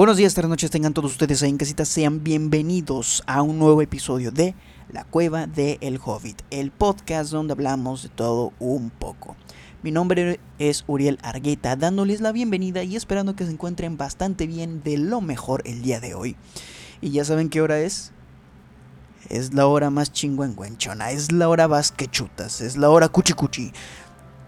Buenos 0.00 0.16
días, 0.16 0.32
tardes, 0.32 0.48
noches, 0.48 0.70
tengan 0.70 0.94
todos 0.94 1.12
ustedes 1.12 1.42
ahí 1.42 1.50
en 1.50 1.58
casita, 1.58 1.84
sean 1.84 2.24
bienvenidos 2.24 3.22
a 3.26 3.42
un 3.42 3.58
nuevo 3.58 3.82
episodio 3.82 4.30
de 4.30 4.54
La 4.90 5.04
Cueva 5.04 5.46
de 5.46 5.76
El 5.82 6.00
Hobbit, 6.02 6.40
el 6.48 6.70
podcast 6.70 7.30
donde 7.30 7.52
hablamos 7.52 8.04
de 8.04 8.08
todo 8.08 8.54
un 8.60 8.88
poco. 8.88 9.36
Mi 9.82 9.90
nombre 9.90 10.40
es 10.58 10.84
Uriel 10.86 11.18
Argueta, 11.20 11.76
dándoles 11.76 12.22
la 12.22 12.32
bienvenida 12.32 12.82
y 12.82 12.96
esperando 12.96 13.36
que 13.36 13.44
se 13.44 13.50
encuentren 13.50 13.98
bastante 13.98 14.46
bien 14.46 14.82
de 14.82 14.96
lo 14.96 15.20
mejor 15.20 15.60
el 15.66 15.82
día 15.82 16.00
de 16.00 16.14
hoy. 16.14 16.34
Y 17.02 17.10
ya 17.10 17.26
saben 17.26 17.50
qué 17.50 17.60
hora 17.60 17.80
es. 17.80 18.12
Es 19.28 19.52
la 19.52 19.66
hora 19.66 19.90
más 19.90 20.12
chingüengüenchona, 20.12 21.10
es 21.10 21.30
la 21.30 21.46
hora 21.50 21.66
basquechutas, 21.66 22.62
es 22.62 22.78
la 22.78 22.88
hora 22.88 23.10
cuchi 23.10 23.34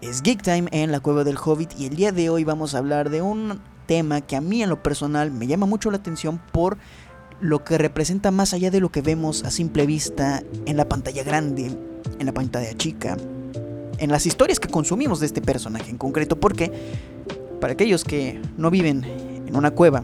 Es 0.01 0.23
Geek 0.23 0.41
Time 0.41 0.67
en 0.71 0.91
la 0.91 0.99
Cueva 0.99 1.23
del 1.23 1.37
Hobbit 1.37 1.79
y 1.79 1.85
el 1.85 1.95
día 1.95 2.11
de 2.11 2.31
hoy 2.31 2.43
vamos 2.43 2.73
a 2.73 2.79
hablar 2.79 3.11
de 3.11 3.21
un 3.21 3.61
tema 3.85 4.21
que 4.21 4.35
a 4.35 4.41
mí 4.41 4.63
en 4.63 4.69
lo 4.69 4.81
personal 4.81 5.31
me 5.31 5.47
llama 5.47 5.65
mucho 5.65 5.91
la 5.91 5.97
atención 5.97 6.39
por 6.51 6.77
lo 7.41 7.63
que 7.63 7.77
representa 7.77 8.31
más 8.31 8.53
allá 8.53 8.71
de 8.71 8.79
lo 8.79 8.91
que 8.91 9.01
vemos 9.01 9.43
a 9.43 9.51
simple 9.51 9.85
vista 9.85 10.43
en 10.65 10.77
la 10.77 10.87
pantalla 10.87 11.23
grande, 11.23 11.71
en 12.19 12.25
la 12.25 12.31
pantalla 12.31 12.73
chica, 12.75 13.17
en 13.97 14.11
las 14.11 14.25
historias 14.25 14.59
que 14.59 14.69
consumimos 14.69 15.19
de 15.19 15.25
este 15.25 15.41
personaje 15.41 15.89
en 15.89 15.97
concreto, 15.97 16.39
porque 16.39 16.71
para 17.59 17.73
aquellos 17.73 18.03
que 18.03 18.41
no 18.57 18.71
viven 18.71 19.03
en 19.47 19.55
una 19.55 19.71
cueva, 19.71 20.03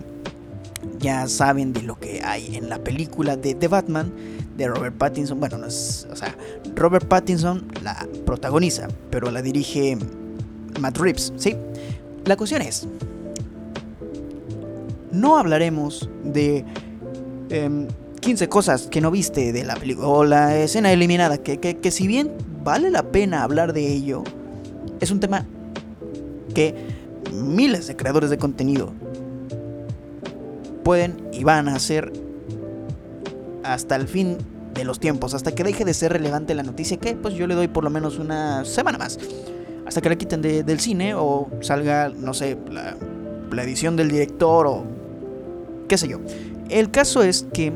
ya 0.99 1.27
saben 1.27 1.73
de 1.73 1.81
lo 1.81 1.97
que 1.99 2.21
hay 2.23 2.55
en 2.55 2.69
la 2.69 2.83
película 2.83 3.37
de 3.37 3.55
The 3.55 3.67
Batman 3.67 4.11
de 4.57 4.67
Robert 4.67 4.97
Pattinson. 4.97 5.39
Bueno, 5.39 5.57
o 5.65 5.69
sea, 5.69 6.35
Robert 6.75 7.07
Pattinson 7.07 7.67
la 7.81 8.07
protagoniza, 8.25 8.87
pero 9.09 9.31
la 9.31 9.41
dirige 9.41 9.97
Matt 10.79 10.97
Reeves, 10.97 11.33
¿sí? 11.37 11.55
La 12.25 12.35
cuestión 12.35 12.61
es, 12.61 12.87
no 15.11 15.37
hablaremos 15.37 16.09
de 16.23 16.65
15 18.21 18.43
em, 18.43 18.49
cosas 18.49 18.87
que 18.87 19.01
no 19.01 19.11
viste 19.11 19.51
de 19.51 19.63
la 19.63 19.75
película 19.75 20.07
o 20.07 20.23
la 20.23 20.57
escena 20.57 20.91
eliminada, 20.91 21.37
que, 21.37 21.59
que, 21.59 21.91
si 21.91 22.07
bien 22.07 22.31
vale 22.63 22.89
la 22.89 23.03
pena 23.03 23.43
hablar 23.43 23.73
de 23.73 23.87
ello, 23.87 24.23
es 24.99 25.11
un 25.11 25.19
tema 25.19 25.45
que 26.53 26.75
miles 27.33 27.87
de 27.87 27.95
creadores 27.95 28.29
de 28.29 28.37
contenido 28.37 28.93
pueden 30.83 31.17
y 31.31 31.43
van 31.43 31.69
a 31.69 31.75
hacer 31.75 32.11
hasta 33.63 33.95
el 33.95 34.07
fin 34.07 34.37
de 34.73 34.83
los 34.83 34.99
tiempos, 34.99 35.33
hasta 35.33 35.53
que 35.53 35.63
deje 35.63 35.85
de 35.85 35.93
ser 35.93 36.13
relevante 36.13 36.53
la 36.55 36.63
noticia, 36.63 36.97
que 36.97 37.15
pues 37.15 37.33
yo 37.33 37.47
le 37.47 37.55
doy 37.55 37.67
por 37.67 37.83
lo 37.83 37.89
menos 37.89 38.17
una 38.17 38.63
semana 38.65 38.97
más, 38.97 39.19
hasta 39.85 40.01
que 40.01 40.09
la 40.09 40.15
quiten 40.15 40.41
del 40.41 40.79
cine 40.79 41.13
o 41.15 41.49
salga, 41.61 42.09
no 42.09 42.33
sé, 42.33 42.57
la, 42.69 42.95
la 43.51 43.63
edición 43.63 43.95
del 43.95 44.09
director 44.09 44.67
o 44.67 44.98
qué 45.89 45.97
sé 45.97 46.07
yo. 46.07 46.19
El 46.69 46.91
caso 46.91 47.23
es 47.23 47.45
que 47.51 47.73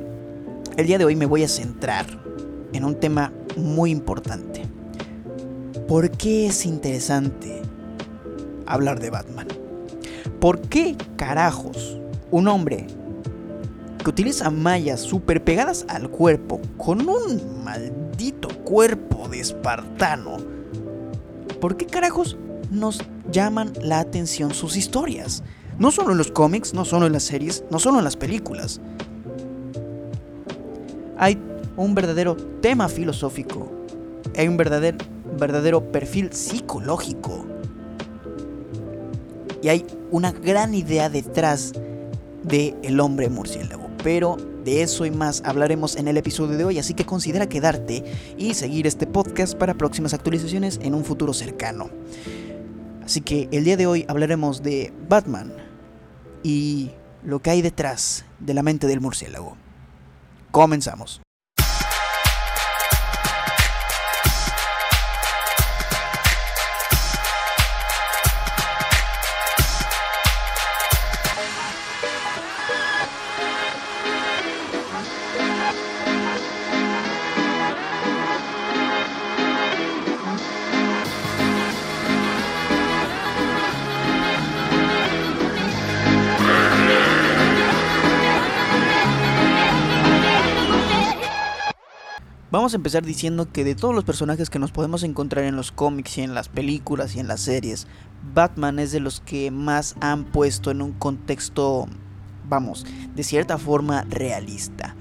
el 0.77 0.87
día 0.87 0.97
de 0.97 1.03
hoy 1.03 1.17
me 1.17 1.25
voy 1.25 1.43
a 1.43 1.49
centrar 1.49 2.05
en 2.71 2.85
un 2.85 2.95
tema 2.95 3.33
muy 3.57 3.91
importante. 3.91 4.61
¿Por 5.87 6.09
qué 6.11 6.47
es 6.47 6.65
interesante 6.65 7.61
hablar 8.65 8.99
de 8.99 9.09
Batman? 9.09 9.47
¿Por 10.39 10.61
qué 10.61 10.95
carajos 11.17 11.99
un 12.31 12.47
hombre 12.47 12.87
que 14.01 14.09
utiliza 14.09 14.49
mallas 14.49 15.01
super 15.01 15.43
pegadas 15.43 15.85
al 15.89 16.09
cuerpo 16.09 16.61
con 16.77 17.09
un 17.09 17.63
maldito 17.63 18.47
cuerpo 18.63 19.27
de 19.27 19.39
espartano? 19.39 20.37
¿Por 21.59 21.77
qué 21.77 21.87
carajos 21.87 22.37
nos 22.69 22.99
llaman 23.31 23.73
la 23.81 23.99
atención 23.99 24.53
sus 24.53 24.77
historias? 24.77 25.43
No 25.79 25.91
solo 25.91 26.11
en 26.11 26.17
los 26.17 26.31
cómics, 26.31 26.73
no 26.73 26.85
solo 26.85 27.07
en 27.07 27.13
las 27.13 27.23
series, 27.23 27.63
no 27.71 27.79
solo 27.79 27.97
en 27.97 28.03
las 28.03 28.15
películas. 28.15 28.79
Hay 31.17 31.39
un 31.77 31.95
verdadero 31.95 32.35
tema 32.61 32.87
filosófico, 32.89 33.71
hay 34.37 34.47
un 34.47 34.57
verdadero, 34.57 34.97
verdadero 35.39 35.91
perfil 35.91 36.31
psicológico. 36.31 37.45
Y 39.61 39.69
hay 39.69 39.85
una 40.11 40.31
gran 40.31 40.73
idea 40.73 41.09
detrás 41.09 41.73
de 42.43 42.75
el 42.83 42.99
hombre 42.99 43.29
murciélago. 43.29 43.89
Pero 44.03 44.37
de 44.63 44.81
eso 44.81 45.05
y 45.05 45.11
más 45.11 45.41
hablaremos 45.45 45.95
en 45.95 46.07
el 46.07 46.17
episodio 46.17 46.57
de 46.57 46.65
hoy, 46.65 46.79
así 46.79 46.93
que 46.93 47.05
considera 47.05 47.47
quedarte 47.47 48.03
y 48.37 48.53
seguir 48.53 48.85
este 48.85 49.07
podcast 49.07 49.55
para 49.55 49.73
próximas 49.73 50.13
actualizaciones 50.13 50.79
en 50.83 50.93
un 50.93 51.03
futuro 51.03 51.33
cercano. 51.33 51.89
Así 53.03 53.21
que 53.21 53.49
el 53.51 53.63
día 53.63 53.77
de 53.77 53.87
hoy 53.87 54.05
hablaremos 54.07 54.63
de 54.63 54.93
Batman 55.09 55.53
y 56.43 56.91
lo 57.23 57.41
que 57.41 57.49
hay 57.49 57.61
detrás 57.61 58.25
de 58.39 58.53
la 58.53 58.63
mente 58.63 58.87
del 58.87 59.01
murciélago. 59.01 59.57
Comenzamos. 60.51 61.22
Vamos 92.53 92.73
a 92.73 92.75
empezar 92.75 93.03
diciendo 93.03 93.51
que 93.51 93.63
de 93.63 93.73
todos 93.73 93.95
los 93.95 94.03
personajes 94.03 94.51
que 94.51 94.59
nos 94.59 94.71
podemos 94.71 95.01
encontrar 95.01 95.43
en 95.45 95.55
los 95.55 95.71
cómics 95.71 96.19
y 96.19 96.21
en 96.21 96.35
las 96.35 96.49
películas 96.49 97.15
y 97.15 97.19
en 97.19 97.27
las 97.27 97.41
series, 97.41 97.87
Batman 98.31 98.77
es 98.77 98.91
de 98.91 98.99
los 98.99 99.21
que 99.21 99.49
más 99.49 99.95
han 100.01 100.23
puesto 100.23 100.69
en 100.69 100.83
un 100.83 100.91
contexto, 100.91 101.87
vamos, 102.47 102.85
de 103.15 103.23
cierta 103.23 103.57
forma 103.57 104.03
realista. 104.03 104.95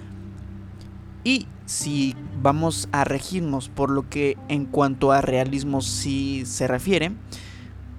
Y 1.25 1.47
si 1.67 2.17
vamos 2.41 2.89
a 2.91 3.05
regirnos 3.05 3.69
por 3.69 3.91
lo 3.91 4.09
que 4.09 4.39
en 4.49 4.65
cuanto 4.65 5.13
a 5.13 5.21
realismo 5.21 5.83
sí 5.83 6.45
se 6.47 6.67
refiere, 6.67 7.13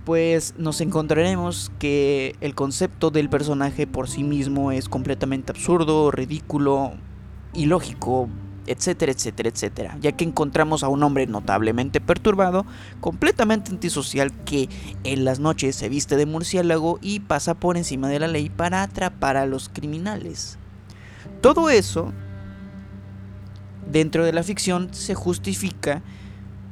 pues 0.03 0.55
nos 0.57 0.81
encontraremos 0.81 1.71
que 1.77 2.35
el 2.41 2.55
concepto 2.55 3.11
del 3.11 3.29
personaje 3.29 3.85
por 3.85 4.09
sí 4.09 4.23
mismo 4.23 4.71
es 4.71 4.89
completamente 4.89 5.51
absurdo, 5.51 6.09
ridículo, 6.09 6.93
ilógico, 7.53 8.29
etcétera, 8.67 9.11
etcétera, 9.11 9.49
etcétera, 9.49 9.97
ya 9.99 10.11
que 10.13 10.23
encontramos 10.23 10.83
a 10.83 10.87
un 10.87 11.03
hombre 11.03 11.27
notablemente 11.27 12.01
perturbado, 12.01 12.65
completamente 12.99 13.71
antisocial 13.71 14.31
que 14.45 14.69
en 15.03 15.25
las 15.25 15.39
noches 15.39 15.75
se 15.75 15.89
viste 15.89 16.15
de 16.15 16.25
murciélago 16.25 16.99
y 17.01 17.19
pasa 17.19 17.53
por 17.53 17.77
encima 17.77 18.07
de 18.09 18.19
la 18.19 18.27
ley 18.27 18.49
para 18.49 18.83
atrapar 18.83 19.37
a 19.37 19.45
los 19.45 19.69
criminales. 19.69 20.57
Todo 21.41 21.69
eso, 21.69 22.13
dentro 23.91 24.25
de 24.25 24.33
la 24.33 24.43
ficción, 24.43 24.93
se 24.93 25.15
justifica 25.15 26.01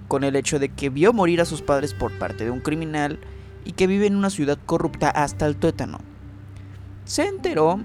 con 0.07 0.23
el 0.23 0.35
hecho 0.35 0.59
de 0.59 0.69
que 0.69 0.89
vio 0.89 1.13
morir 1.13 1.41
a 1.41 1.45
sus 1.45 1.61
padres 1.61 1.93
por 1.93 2.17
parte 2.17 2.43
de 2.43 2.51
un 2.51 2.59
criminal 2.59 3.19
y 3.63 3.73
que 3.73 3.87
vive 3.87 4.07
en 4.07 4.15
una 4.15 4.29
ciudad 4.29 4.57
corrupta 4.65 5.09
hasta 5.09 5.45
el 5.45 5.55
tuétano. 5.55 5.99
Se 7.05 7.25
enteró 7.25 7.79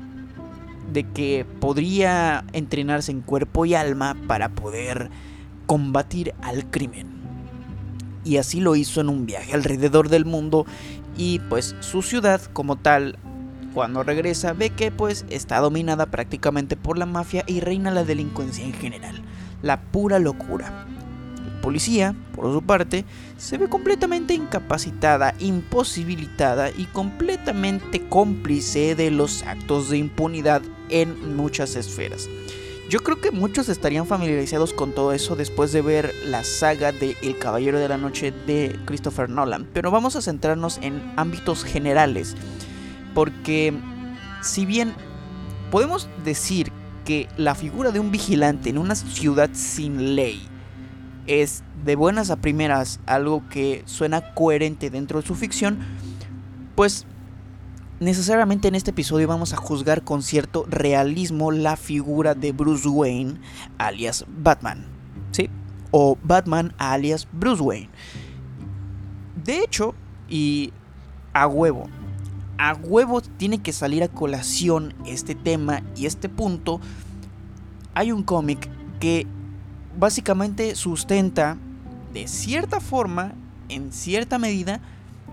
de 0.92 1.04
que 1.04 1.46
podría 1.60 2.44
entrenarse 2.52 3.12
en 3.12 3.20
cuerpo 3.20 3.66
y 3.66 3.74
alma 3.74 4.16
para 4.26 4.50
poder 4.50 5.10
combatir 5.66 6.34
al 6.42 6.70
crimen. 6.70 7.08
Y 8.24 8.38
así 8.38 8.60
lo 8.60 8.76
hizo 8.76 9.00
en 9.00 9.08
un 9.08 9.26
viaje 9.26 9.54
alrededor 9.54 10.08
del 10.08 10.24
mundo 10.24 10.66
y 11.16 11.38
pues 11.48 11.76
su 11.80 12.02
ciudad 12.02 12.40
como 12.52 12.76
tal 12.76 13.18
cuando 13.72 14.02
regresa 14.02 14.52
ve 14.52 14.70
que 14.70 14.90
pues 14.90 15.26
está 15.28 15.58
dominada 15.60 16.06
prácticamente 16.06 16.76
por 16.76 16.98
la 16.98 17.06
mafia 17.06 17.44
y 17.46 17.60
reina 17.60 17.90
la 17.90 18.04
delincuencia 18.04 18.64
en 18.64 18.72
general, 18.72 19.22
la 19.62 19.80
pura 19.80 20.18
locura 20.18 20.85
policía, 21.66 22.14
por 22.32 22.52
su 22.52 22.62
parte, 22.62 23.04
se 23.38 23.58
ve 23.58 23.68
completamente 23.68 24.34
incapacitada, 24.34 25.34
imposibilitada 25.40 26.70
y 26.70 26.84
completamente 26.84 28.06
cómplice 28.08 28.94
de 28.94 29.10
los 29.10 29.42
actos 29.42 29.90
de 29.90 29.98
impunidad 29.98 30.62
en 30.90 31.34
muchas 31.34 31.74
esferas. 31.74 32.28
Yo 32.88 33.00
creo 33.00 33.20
que 33.20 33.32
muchos 33.32 33.68
estarían 33.68 34.06
familiarizados 34.06 34.72
con 34.72 34.92
todo 34.92 35.12
eso 35.12 35.34
después 35.34 35.72
de 35.72 35.82
ver 35.82 36.14
la 36.26 36.44
saga 36.44 36.92
de 36.92 37.16
El 37.20 37.36
Caballero 37.36 37.80
de 37.80 37.88
la 37.88 37.98
Noche 37.98 38.32
de 38.46 38.78
Christopher 38.84 39.28
Nolan, 39.28 39.66
pero 39.72 39.90
vamos 39.90 40.14
a 40.14 40.22
centrarnos 40.22 40.78
en 40.82 41.02
ámbitos 41.16 41.64
generales, 41.64 42.36
porque 43.12 43.74
si 44.40 44.66
bien 44.66 44.94
podemos 45.72 46.08
decir 46.24 46.70
que 47.04 47.28
la 47.36 47.56
figura 47.56 47.90
de 47.90 47.98
un 47.98 48.12
vigilante 48.12 48.70
en 48.70 48.78
una 48.78 48.94
ciudad 48.94 49.50
sin 49.52 50.14
ley 50.14 50.48
es 51.26 51.62
de 51.84 51.96
buenas 51.96 52.30
a 52.30 52.36
primeras 52.36 53.00
algo 53.06 53.42
que 53.48 53.82
suena 53.86 54.34
coherente 54.34 54.90
dentro 54.90 55.20
de 55.20 55.26
su 55.26 55.34
ficción, 55.34 55.78
pues 56.74 57.06
necesariamente 58.00 58.68
en 58.68 58.74
este 58.74 58.90
episodio 58.90 59.28
vamos 59.28 59.52
a 59.52 59.56
juzgar 59.56 60.02
con 60.02 60.22
cierto 60.22 60.66
realismo 60.68 61.50
la 61.50 61.76
figura 61.76 62.34
de 62.34 62.52
Bruce 62.52 62.88
Wayne, 62.88 63.40
alias 63.78 64.24
Batman. 64.28 64.86
¿Sí? 65.32 65.50
O 65.90 66.18
Batman, 66.22 66.74
alias 66.78 67.26
Bruce 67.32 67.62
Wayne. 67.62 67.90
De 69.44 69.60
hecho, 69.60 69.94
y 70.28 70.72
a 71.32 71.46
huevo, 71.46 71.88
a 72.58 72.74
huevo 72.74 73.20
tiene 73.20 73.62
que 73.62 73.72
salir 73.72 74.02
a 74.02 74.08
colación 74.08 74.94
este 75.06 75.34
tema 75.34 75.82
y 75.94 76.06
este 76.06 76.28
punto. 76.28 76.80
Hay 77.94 78.12
un 78.12 78.22
cómic 78.22 78.68
que 79.00 79.26
básicamente 79.96 80.74
sustenta 80.74 81.56
de 82.12 82.28
cierta 82.28 82.80
forma, 82.80 83.34
en 83.68 83.92
cierta 83.92 84.38
medida, 84.38 84.80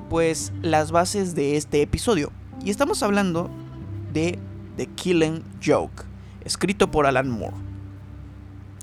pues 0.09 0.51
las 0.61 0.91
bases 0.91 1.35
de 1.35 1.55
este 1.57 1.81
episodio. 1.81 2.31
Y 2.63 2.69
estamos 2.69 3.03
hablando 3.03 3.49
de 4.11 4.39
The 4.77 4.87
Killing 4.87 5.43
Joke, 5.63 6.03
escrito 6.43 6.91
por 6.91 7.05
Alan 7.05 7.29
Moore. 7.29 7.55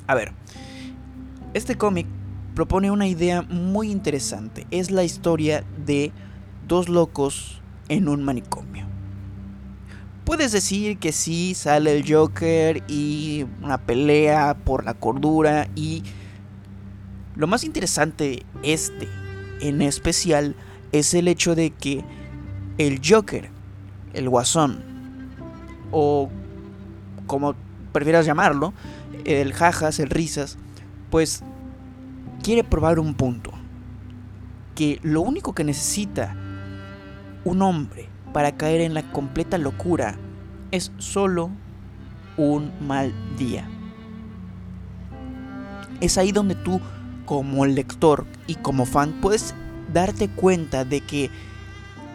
A 0.07 0.15
ver, 0.15 0.33
este 1.55 1.77
cómic 1.77 2.07
propone 2.55 2.91
una 2.91 3.07
idea 3.07 3.43
muy 3.43 3.91
interesante. 3.91 4.67
Es 4.71 4.91
la 4.91 5.05
historia 5.05 5.65
de 5.85 6.13
dos 6.67 6.89
locos 6.89 7.61
en 7.89 8.09
un 8.09 8.23
manicomio. 8.23 8.90
Puedes 10.31 10.53
decir 10.53 10.99
que 10.99 11.11
sí, 11.11 11.55
sale 11.57 11.99
el 11.99 12.05
Joker 12.09 12.85
y 12.87 13.47
una 13.63 13.79
pelea 13.79 14.55
por 14.55 14.85
la 14.85 14.95
cordura 14.95 15.67
y... 15.75 16.05
Lo 17.35 17.49
más 17.49 17.65
interesante 17.65 18.45
este, 18.63 19.09
en 19.61 19.83
especial, 19.83 20.55
es 20.93 21.15
el 21.15 21.27
hecho 21.27 21.57
de 21.57 21.71
que 21.71 22.05
el 22.79 23.01
Joker, 23.05 23.51
el 24.13 24.29
Guasón, 24.29 24.85
o 25.91 26.31
como 27.27 27.57
prefieras 27.91 28.25
llamarlo, 28.25 28.73
el 29.25 29.53
jajas, 29.53 29.99
el 29.99 30.11
risas, 30.11 30.59
pues 31.11 31.43
quiere 32.45 32.63
probar 32.63 33.01
un 33.01 33.15
punto. 33.15 33.51
Que 34.77 35.01
lo 35.03 35.23
único 35.23 35.57
que 35.57 35.65
necesita 35.65 36.37
un 37.45 37.63
hombre 37.63 38.09
para 38.33 38.57
caer 38.57 38.81
en 38.81 38.95
la 38.95 39.03
completa 39.13 39.59
locura 39.59 40.17
es 40.71 40.93
solo 40.99 41.51
un 42.37 42.73
mal 42.81 43.13
día. 43.37 43.69
Es 46.01 46.17
ahí 46.17 46.33
donde 46.33 46.55
tú, 46.55 46.81
como 47.27 47.67
lector 47.67 48.27
y 48.47 48.55
como 48.55 48.87
fan, 48.87 49.21
puedes 49.21 49.55
darte 49.93 50.29
cuenta 50.29 50.85
de 50.85 51.01
que 51.01 51.31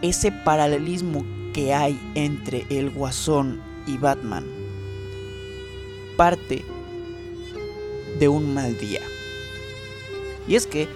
ese 0.02 0.32
paralelismo 0.32 1.24
que 1.52 1.72
hay 1.74 1.98
entre 2.14 2.66
el 2.70 2.90
Guasón 2.90 3.60
y 3.86 3.96
Batman 3.98 4.44
parte 6.16 6.64
de 8.18 8.28
un 8.28 8.54
mal 8.54 8.76
día. 8.78 9.00
Y 10.48 10.54
es 10.54 10.66
que 10.66 10.88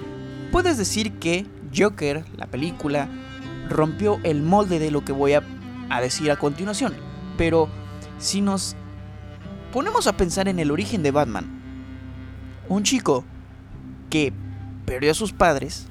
puedes 0.50 0.78
decir 0.78 1.12
que 1.18 1.46
Joker, 1.76 2.24
la 2.36 2.46
película, 2.46 3.08
rompió 3.70 4.20
el 4.24 4.42
molde 4.42 4.78
de 4.78 4.90
lo 4.90 5.04
que 5.04 5.12
voy 5.12 5.32
a, 5.32 5.42
decir 6.00 6.30
a 6.30 6.36
continuación. 6.36 6.94
Pero 7.38 7.68
si 8.18 8.42
nos 8.42 8.76
ponemos 9.72 10.06
a 10.06 10.16
pensar 10.16 10.48
en 10.48 10.58
el 10.58 10.70
origen 10.70 11.02
de 11.02 11.10
Batman, 11.10 11.62
un 12.68 12.82
chico 12.82 13.24
que 14.10 14.32
perdió 14.84 15.12
a 15.12 15.14
sus 15.14 15.32
padres 15.32 15.86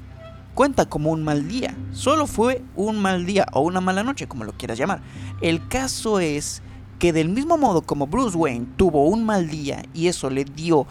cuenta 0.54 0.88
como 0.88 1.12
un 1.12 1.24
mal 1.24 1.48
día. 1.48 1.76
Solo 1.92 2.28
fue 2.28 2.62
un 2.76 3.00
mal 3.00 3.26
día 3.26 3.48
o 3.54 3.62
una 3.62 3.82
mala 3.82 4.04
noche, 4.04 4.28
como 4.28 4.44
lo 4.44 4.54
quieras 4.54 4.78
llamar. 4.78 5.02
El 5.42 5.68
caso 5.68 6.20
es 6.20 6.62
que 7.00 7.14
del 7.14 7.30
mismo 7.30 7.58
modo 7.58 7.82
como 7.82 8.08
Bruce 8.08 8.38
Wayne 8.38 8.68
tuvo 8.76 9.06
un 9.06 9.26
mal 9.26 9.50
día 9.50 9.84
y 9.94 10.08
eso 10.08 10.30
le 10.30 10.44
dio 10.44 10.86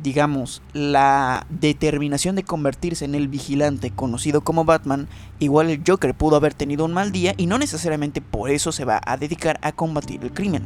digamos, 0.00 0.62
la 0.72 1.46
determinación 1.50 2.34
de 2.34 2.44
convertirse 2.44 3.04
en 3.04 3.14
el 3.14 3.28
vigilante 3.28 3.90
conocido 3.90 4.42
como 4.42 4.64
Batman, 4.64 5.08
igual 5.38 5.70
el 5.70 5.82
Joker 5.86 6.14
pudo 6.14 6.36
haber 6.36 6.54
tenido 6.54 6.84
un 6.84 6.92
mal 6.92 7.12
día 7.12 7.34
y 7.36 7.46
no 7.46 7.58
necesariamente 7.58 8.20
por 8.20 8.50
eso 8.50 8.72
se 8.72 8.84
va 8.84 9.00
a 9.04 9.16
dedicar 9.16 9.58
a 9.62 9.72
combatir 9.72 10.22
el 10.22 10.32
crimen. 10.32 10.64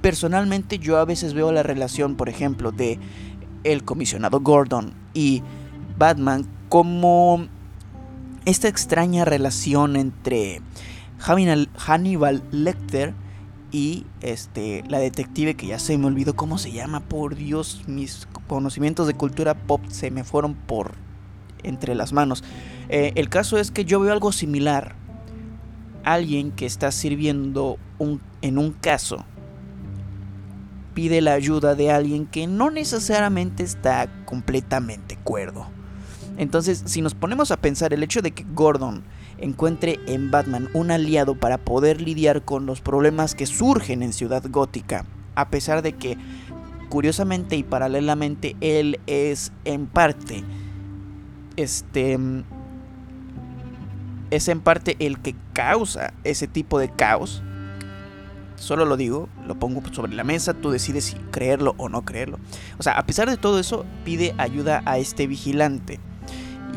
Personalmente 0.00 0.78
yo 0.78 0.98
a 0.98 1.04
veces 1.04 1.34
veo 1.34 1.52
la 1.52 1.62
relación, 1.62 2.16
por 2.16 2.28
ejemplo, 2.28 2.72
de 2.72 2.98
el 3.64 3.84
comisionado 3.84 4.40
Gordon 4.40 4.94
y 5.12 5.42
Batman 5.98 6.46
como 6.70 7.46
esta 8.46 8.68
extraña 8.68 9.26
relación 9.26 9.96
entre 9.96 10.62
Hannibal 11.18 12.42
Lecter 12.50 13.12
y 13.72 14.06
este 14.20 14.82
la 14.88 14.98
detective 14.98 15.54
que 15.54 15.66
ya 15.66 15.78
se 15.78 15.96
me 15.96 16.06
olvidó 16.06 16.34
cómo 16.34 16.58
se 16.58 16.72
llama 16.72 17.00
por 17.00 17.36
Dios 17.36 17.82
mis 17.86 18.26
conocimientos 18.48 19.06
de 19.06 19.14
cultura 19.14 19.54
pop 19.54 19.82
se 19.88 20.10
me 20.10 20.24
fueron 20.24 20.54
por 20.54 20.94
entre 21.62 21.94
las 21.94 22.12
manos. 22.12 22.42
Eh, 22.88 23.12
el 23.14 23.28
caso 23.28 23.58
es 23.58 23.70
que 23.70 23.84
yo 23.84 24.00
veo 24.00 24.12
algo 24.12 24.32
similar. 24.32 24.96
Alguien 26.02 26.50
que 26.50 26.64
está 26.64 26.90
sirviendo 26.92 27.78
un, 27.98 28.22
en 28.40 28.56
un 28.56 28.72
caso 28.72 29.24
pide 30.94 31.20
la 31.20 31.34
ayuda 31.34 31.74
de 31.74 31.90
alguien 31.90 32.26
que 32.26 32.46
no 32.46 32.70
necesariamente 32.70 33.62
está 33.62 34.08
completamente 34.24 35.16
cuerdo. 35.16 35.66
Entonces 36.38 36.82
si 36.86 37.02
nos 37.02 37.14
ponemos 37.14 37.50
a 37.50 37.58
pensar 37.58 37.92
el 37.92 38.02
hecho 38.02 38.22
de 38.22 38.32
que 38.32 38.46
Gordon 38.54 39.04
encuentre 39.40 39.98
en 40.06 40.30
Batman 40.30 40.68
un 40.74 40.90
aliado 40.90 41.34
para 41.34 41.58
poder 41.58 42.00
lidiar 42.00 42.42
con 42.42 42.66
los 42.66 42.80
problemas 42.80 43.34
que 43.34 43.46
surgen 43.46 44.02
en 44.02 44.12
Ciudad 44.12 44.44
Gótica, 44.48 45.04
a 45.34 45.48
pesar 45.48 45.82
de 45.82 45.94
que, 45.94 46.16
curiosamente 46.88 47.56
y 47.56 47.62
paralelamente, 47.62 48.56
él 48.60 49.00
es 49.06 49.52
en 49.64 49.86
parte, 49.86 50.44
este, 51.56 52.18
es 54.30 54.48
en 54.48 54.60
parte 54.60 54.96
el 54.98 55.18
que 55.20 55.34
causa 55.52 56.12
ese 56.24 56.46
tipo 56.46 56.78
de 56.78 56.90
caos. 56.90 57.42
Solo 58.56 58.84
lo 58.84 58.98
digo, 58.98 59.30
lo 59.46 59.58
pongo 59.58 59.82
sobre 59.90 60.12
la 60.12 60.22
mesa, 60.22 60.52
tú 60.52 60.70
decides 60.70 61.04
si 61.04 61.16
creerlo 61.30 61.74
o 61.78 61.88
no 61.88 62.04
creerlo. 62.04 62.38
O 62.78 62.82
sea, 62.82 62.92
a 62.92 63.06
pesar 63.06 63.30
de 63.30 63.38
todo 63.38 63.58
eso, 63.58 63.86
pide 64.04 64.34
ayuda 64.36 64.82
a 64.84 64.98
este 64.98 65.26
vigilante 65.26 65.98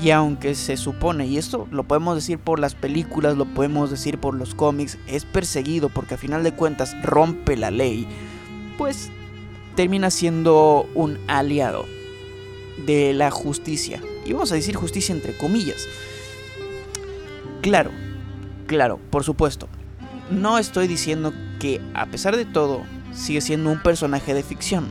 y 0.01 0.11
aunque 0.11 0.55
se 0.55 0.77
supone, 0.77 1.27
y 1.27 1.37
esto 1.37 1.67
lo 1.71 1.83
podemos 1.83 2.15
decir 2.15 2.39
por 2.39 2.59
las 2.59 2.75
películas, 2.75 3.37
lo 3.37 3.45
podemos 3.45 3.89
decir 3.89 4.17
por 4.17 4.33
los 4.33 4.55
cómics, 4.55 4.97
es 5.07 5.25
perseguido 5.25 5.89
porque 5.89 6.15
a 6.15 6.17
final 6.17 6.43
de 6.43 6.53
cuentas 6.53 6.95
rompe 7.03 7.55
la 7.55 7.71
ley, 7.71 8.07
pues 8.77 9.11
termina 9.75 10.11
siendo 10.11 10.89
un 10.95 11.19
aliado 11.27 11.85
de 12.85 13.13
la 13.13 13.31
justicia. 13.31 14.01
Y 14.25 14.33
vamos 14.33 14.51
a 14.51 14.55
decir 14.55 14.75
justicia 14.75 15.13
entre 15.13 15.37
comillas. 15.37 15.87
Claro, 17.61 17.91
claro, 18.67 18.99
por 19.09 19.23
supuesto. 19.23 19.67
No 20.29 20.57
estoy 20.57 20.87
diciendo 20.87 21.33
que 21.59 21.81
a 21.93 22.05
pesar 22.07 22.35
de 22.35 22.45
todo 22.45 22.83
sigue 23.13 23.41
siendo 23.41 23.71
un 23.71 23.81
personaje 23.81 24.33
de 24.33 24.43
ficción. 24.43 24.89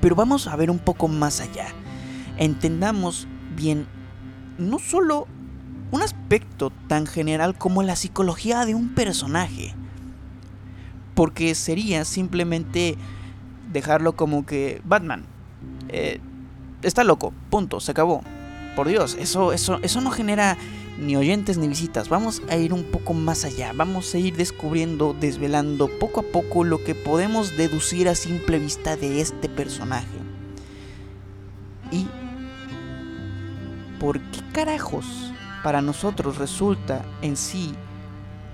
Pero 0.00 0.14
vamos 0.14 0.46
a 0.46 0.56
ver 0.56 0.70
un 0.70 0.78
poco 0.78 1.08
más 1.08 1.40
allá. 1.40 1.68
Entendamos 2.36 3.26
bien 3.54 3.86
no 4.58 4.78
solo 4.78 5.26
un 5.90 6.02
aspecto 6.02 6.72
tan 6.88 7.06
general 7.06 7.56
como 7.56 7.82
la 7.82 7.96
psicología 7.96 8.64
de 8.64 8.74
un 8.74 8.94
personaje. 8.94 9.74
Porque 11.14 11.54
sería 11.54 12.04
simplemente 12.04 12.96
dejarlo 13.72 14.16
como 14.16 14.44
que 14.44 14.82
Batman 14.84 15.24
eh, 15.88 16.20
está 16.82 17.04
loco, 17.04 17.32
punto, 17.50 17.80
se 17.80 17.92
acabó. 17.92 18.22
Por 18.74 18.88
Dios, 18.88 19.16
eso, 19.20 19.52
eso, 19.52 19.78
eso 19.82 20.00
no 20.00 20.10
genera 20.10 20.56
ni 20.98 21.16
oyentes 21.16 21.58
ni 21.58 21.68
visitas. 21.68 22.08
Vamos 22.08 22.42
a 22.48 22.56
ir 22.56 22.72
un 22.72 22.84
poco 22.84 23.14
más 23.14 23.44
allá. 23.44 23.72
Vamos 23.74 24.12
a 24.14 24.18
ir 24.18 24.36
descubriendo, 24.36 25.14
desvelando 25.18 25.88
poco 25.98 26.20
a 26.20 26.24
poco 26.24 26.64
lo 26.64 26.82
que 26.82 26.94
podemos 26.94 27.56
deducir 27.56 28.08
a 28.08 28.14
simple 28.14 28.58
vista 28.58 28.96
de 28.96 29.20
este 29.20 29.48
personaje. 29.48 30.18
Y 31.92 32.06
por 33.98 34.20
qué 34.20 34.40
carajos 34.52 35.32
para 35.62 35.80
nosotros 35.82 36.38
resulta 36.38 37.04
en 37.22 37.36
sí 37.36 37.74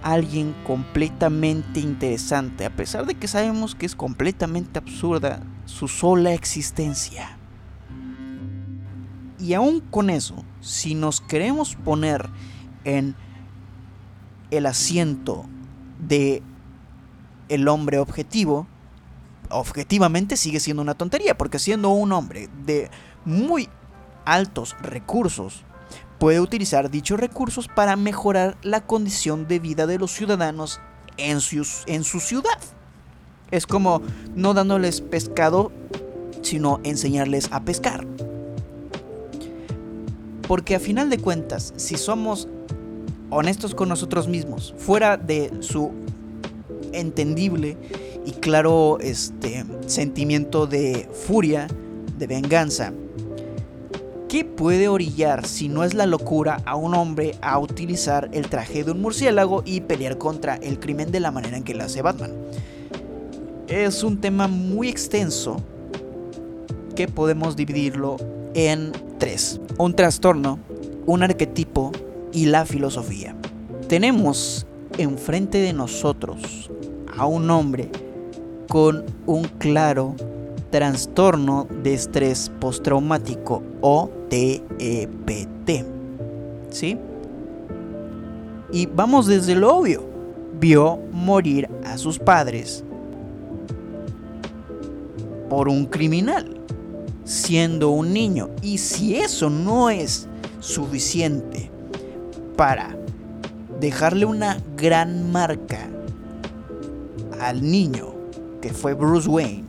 alguien 0.03 0.55
completamente 0.67 1.81
interesante, 1.81 2.65
a 2.65 2.71
pesar 2.71 3.07
de 3.07 3.15
que 3.15 3.29
sabemos 3.29 3.75
que 3.75 3.87
es 3.87 3.95
completamente 3.95 4.79
absurda 4.79 5.43
su 5.67 5.89
sola 5.89 6.33
existencia. 6.33 7.37
Y 9.39 9.55
aún 9.55 9.81
con 9.81 10.11
eso, 10.11 10.37
si 10.61 10.95
nos 10.95 11.21
queremos 11.21 11.75
poner 11.77 12.29
en 12.85 13.15
el 14.51 14.67
asiento 14.67 15.47
de 15.99 16.43
el 17.49 17.69
hombre 17.69 17.99
objetivo, 17.99 18.67
objetivamente 19.51 20.37
sigue 20.37 20.61
siendo 20.61 20.83
una 20.83 20.95
tontería, 20.95 21.37
porque 21.37 21.59
siendo 21.59 21.91
un 21.91 22.13
hombre 22.13 22.49
de 22.65 22.91
muy 23.25 23.69
altos 24.25 24.77
recursos 24.83 25.65
puede 26.21 26.39
utilizar 26.39 26.91
dichos 26.91 27.19
recursos 27.19 27.67
para 27.67 27.97
mejorar 27.97 28.57
la 28.63 28.83
condición 28.83 29.49
de 29.49 29.59
vida 29.59 29.87
de 29.87 29.99
los 29.99 30.13
ciudadanos 30.13 30.79
en 31.17 31.41
su, 31.41 31.67
en 31.87 32.05
su 32.05 32.21
ciudad. 32.21 32.59
Es 33.51 33.67
como 33.67 34.03
no 34.37 34.55
dándoles 34.55 35.01
pescado, 35.01 35.73
sino 36.43 36.79
enseñarles 36.85 37.49
a 37.51 37.63
pescar. 37.63 38.07
Porque 40.47 40.75
a 40.75 40.81
final 40.81 41.09
de 41.09 41.19
cuentas, 41.19 41.73
si 41.77 41.97
somos 41.97 42.49
honestos 43.31 43.75
con 43.75 43.89
nosotros 43.89 44.29
mismos, 44.29 44.75
fuera 44.77 45.17
de 45.17 45.51
su 45.61 45.93
entendible 46.93 47.79
y 48.27 48.33
claro 48.33 48.99
este 49.01 49.65
sentimiento 49.87 50.67
de 50.67 51.09
furia, 51.27 51.67
de 52.19 52.27
venganza, 52.27 52.93
¿qué 54.31 54.45
puede 54.45 54.87
orillar 54.87 55.45
si 55.45 55.69
no 55.69 55.83
es 55.83 55.93
la 55.93 56.07
locura 56.07 56.63
a 56.65 56.77
un 56.77 56.95
hombre 56.95 57.35
a 57.43 57.59
utilizar 57.59 58.31
el 58.33 58.49
traje 58.49 58.85
de 58.85 58.93
un 58.93 59.03
murciélago 59.03 59.65
y 59.67 59.81
pelear 59.81 60.19
contra 60.19 60.55
el 60.55 60.79
crimen 60.79 61.11
de 61.11 61.19
la 61.19 61.33
manera 61.33 61.57
en 61.57 61.65
que 61.65 61.75
lo 61.75 61.83
hace 61.83 62.01
Batman? 62.01 62.31
Es 63.67 64.05
un 64.05 64.21
tema 64.21 64.47
muy 64.47 64.89
extenso 64.89 65.57
que 66.95 67.09
podemos 67.09 67.57
dividirlo 67.57 68.19
en 68.55 68.93
tres. 69.19 69.61
Un 69.79 69.97
trastorno, 69.97 70.61
un 71.07 71.25
arquetipo 71.25 71.91
y 72.33 72.47
la 72.47 72.65
filosofía. 72.67 73.35
Tenemos 73.89 74.65
enfrente 74.97 75.59
de 75.59 75.73
nosotros 75.73 76.71
a 77.17 77.27
un 77.27 77.51
hombre 77.51 77.91
con 78.69 79.05
un 79.27 79.43
claro 79.59 80.15
trastorno 80.71 81.67
de 81.83 81.95
estrés 81.95 82.51
postraumático 82.61 83.63
o 83.81 84.11
TEPT. 84.29 85.85
¿Sí? 86.71 86.97
Y 88.73 88.87
vamos 88.87 89.27
desde 89.27 89.55
lo 89.55 89.77
obvio. 89.77 90.09
Vio 90.61 90.99
morir 91.13 91.69
a 91.85 91.97
sus 91.99 92.19
padres 92.19 92.85
por 95.49 95.69
un 95.69 95.87
criminal, 95.87 96.61
siendo 97.25 97.91
un 97.91 98.13
niño. 98.13 98.51
Y 98.63 98.79
si 98.79 99.17
eso 99.17 99.51
no 99.51 99.91
es 99.91 100.29
suficiente 100.61 101.71
para 102.57 102.97
dejarle 103.81 104.27
una 104.27 104.59
gran 104.77 105.33
marca 105.33 105.89
al 107.41 107.63
niño 107.63 108.15
que 108.61 108.71
fue 108.71 108.95
Bruce 108.95 109.29
Wayne, 109.29 109.65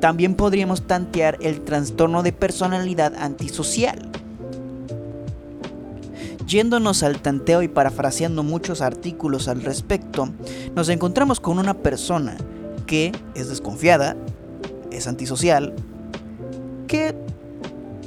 también 0.00 0.34
podríamos 0.34 0.82
tantear 0.86 1.38
el 1.40 1.60
trastorno 1.60 2.22
de 2.22 2.32
personalidad 2.32 3.14
antisocial. 3.16 4.10
Yéndonos 6.46 7.02
al 7.02 7.20
tanteo 7.20 7.62
y 7.62 7.68
parafraseando 7.68 8.42
muchos 8.42 8.80
artículos 8.80 9.46
al 9.46 9.62
respecto, 9.62 10.30
nos 10.74 10.88
encontramos 10.88 11.38
con 11.38 11.58
una 11.58 11.74
persona 11.74 12.36
que 12.86 13.12
es 13.36 13.48
desconfiada, 13.48 14.16
es 14.90 15.06
antisocial, 15.06 15.74
que 16.88 17.14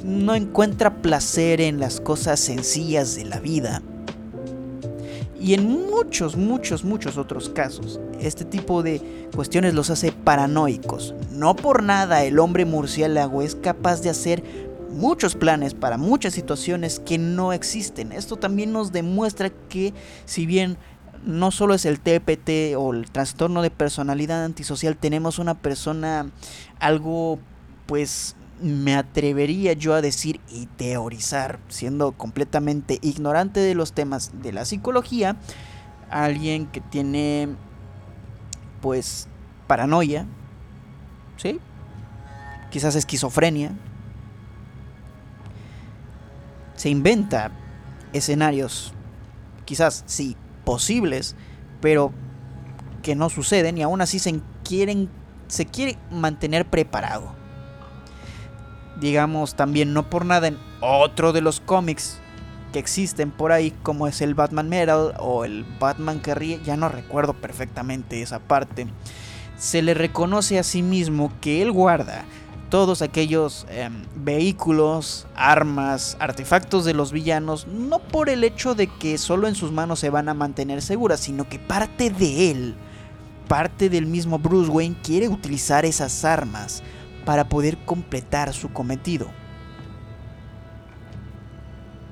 no 0.04 0.34
encuentra 0.34 1.00
placer 1.00 1.62
en 1.62 1.80
las 1.80 2.00
cosas 2.00 2.38
sencillas 2.38 3.16
de 3.16 3.24
la 3.24 3.40
vida. 3.40 3.80
Y 5.44 5.52
en 5.52 5.90
muchos, 5.90 6.38
muchos, 6.38 6.84
muchos 6.84 7.18
otros 7.18 7.50
casos, 7.50 8.00
este 8.18 8.46
tipo 8.46 8.82
de 8.82 9.28
cuestiones 9.36 9.74
los 9.74 9.90
hace 9.90 10.10
paranoicos. 10.10 11.14
No 11.32 11.54
por 11.54 11.82
nada 11.82 12.24
el 12.24 12.38
hombre 12.38 12.64
murciélago 12.64 13.42
es 13.42 13.54
capaz 13.54 14.00
de 14.00 14.08
hacer 14.08 14.42
muchos 14.90 15.34
planes 15.34 15.74
para 15.74 15.98
muchas 15.98 16.32
situaciones 16.32 16.98
que 16.98 17.18
no 17.18 17.52
existen. 17.52 18.12
Esto 18.12 18.36
también 18.36 18.72
nos 18.72 18.90
demuestra 18.90 19.50
que 19.50 19.92
si 20.24 20.46
bien 20.46 20.78
no 21.26 21.50
solo 21.50 21.74
es 21.74 21.84
el 21.84 22.00
TPT 22.00 22.74
o 22.78 22.94
el 22.94 23.10
trastorno 23.10 23.60
de 23.60 23.70
personalidad 23.70 24.46
antisocial, 24.46 24.96
tenemos 24.96 25.38
una 25.38 25.52
persona 25.52 26.30
algo 26.80 27.38
pues 27.84 28.34
me 28.60 28.94
atrevería 28.94 29.72
yo 29.72 29.94
a 29.94 30.00
decir 30.00 30.40
y 30.48 30.66
teorizar, 30.66 31.58
siendo 31.68 32.12
completamente 32.12 32.98
ignorante 33.02 33.60
de 33.60 33.74
los 33.74 33.92
temas 33.92 34.30
de 34.42 34.52
la 34.52 34.64
psicología, 34.64 35.36
alguien 36.10 36.66
que 36.66 36.80
tiene 36.80 37.48
pues 38.80 39.28
paranoia, 39.66 40.26
¿sí? 41.36 41.58
Quizás 42.70 42.94
esquizofrenia. 42.94 43.72
Se 46.76 46.88
inventa 46.90 47.50
escenarios, 48.12 48.92
quizás 49.64 50.04
sí, 50.06 50.36
posibles, 50.64 51.36
pero 51.80 52.12
que 53.02 53.14
no 53.14 53.28
suceden 53.30 53.78
y 53.78 53.82
aún 53.82 54.00
así 54.00 54.18
se 54.18 54.40
quieren 54.64 55.08
se 55.46 55.66
quiere 55.66 55.98
mantener 56.10 56.64
preparado 56.64 57.43
digamos, 59.00 59.54
también 59.54 59.92
no 59.92 60.08
por 60.08 60.24
nada 60.24 60.48
en 60.48 60.58
otro 60.80 61.32
de 61.32 61.40
los 61.40 61.60
cómics 61.60 62.18
que 62.72 62.78
existen 62.78 63.30
por 63.30 63.52
ahí, 63.52 63.72
como 63.82 64.08
es 64.08 64.20
el 64.20 64.34
Batman 64.34 64.68
Metal 64.68 65.14
o 65.18 65.44
el 65.44 65.64
Batman 65.78 66.20
que 66.20 66.34
ríe, 66.34 66.60
ya 66.64 66.76
no 66.76 66.88
recuerdo 66.88 67.32
perfectamente 67.32 68.20
esa 68.20 68.40
parte, 68.40 68.86
se 69.56 69.82
le 69.82 69.94
reconoce 69.94 70.58
a 70.58 70.64
sí 70.64 70.82
mismo 70.82 71.32
que 71.40 71.62
él 71.62 71.70
guarda 71.70 72.24
todos 72.70 73.02
aquellos 73.02 73.66
em, 73.70 74.02
vehículos, 74.16 75.28
armas, 75.36 76.16
artefactos 76.18 76.84
de 76.84 76.94
los 76.94 77.12
villanos, 77.12 77.68
no 77.68 78.00
por 78.00 78.28
el 78.28 78.42
hecho 78.42 78.74
de 78.74 78.88
que 78.88 79.16
solo 79.18 79.46
en 79.46 79.54
sus 79.54 79.70
manos 79.70 80.00
se 80.00 80.10
van 80.10 80.28
a 80.28 80.34
mantener 80.34 80.82
seguras, 80.82 81.20
sino 81.20 81.48
que 81.48 81.60
parte 81.60 82.10
de 82.10 82.50
él, 82.50 82.74
parte 83.46 83.88
del 83.88 84.06
mismo 84.06 84.40
Bruce 84.40 84.70
Wayne 84.70 84.96
quiere 85.04 85.28
utilizar 85.28 85.84
esas 85.84 86.24
armas 86.24 86.82
para 87.24 87.48
poder 87.48 87.78
completar 87.84 88.52
su 88.52 88.72
cometido. 88.72 89.28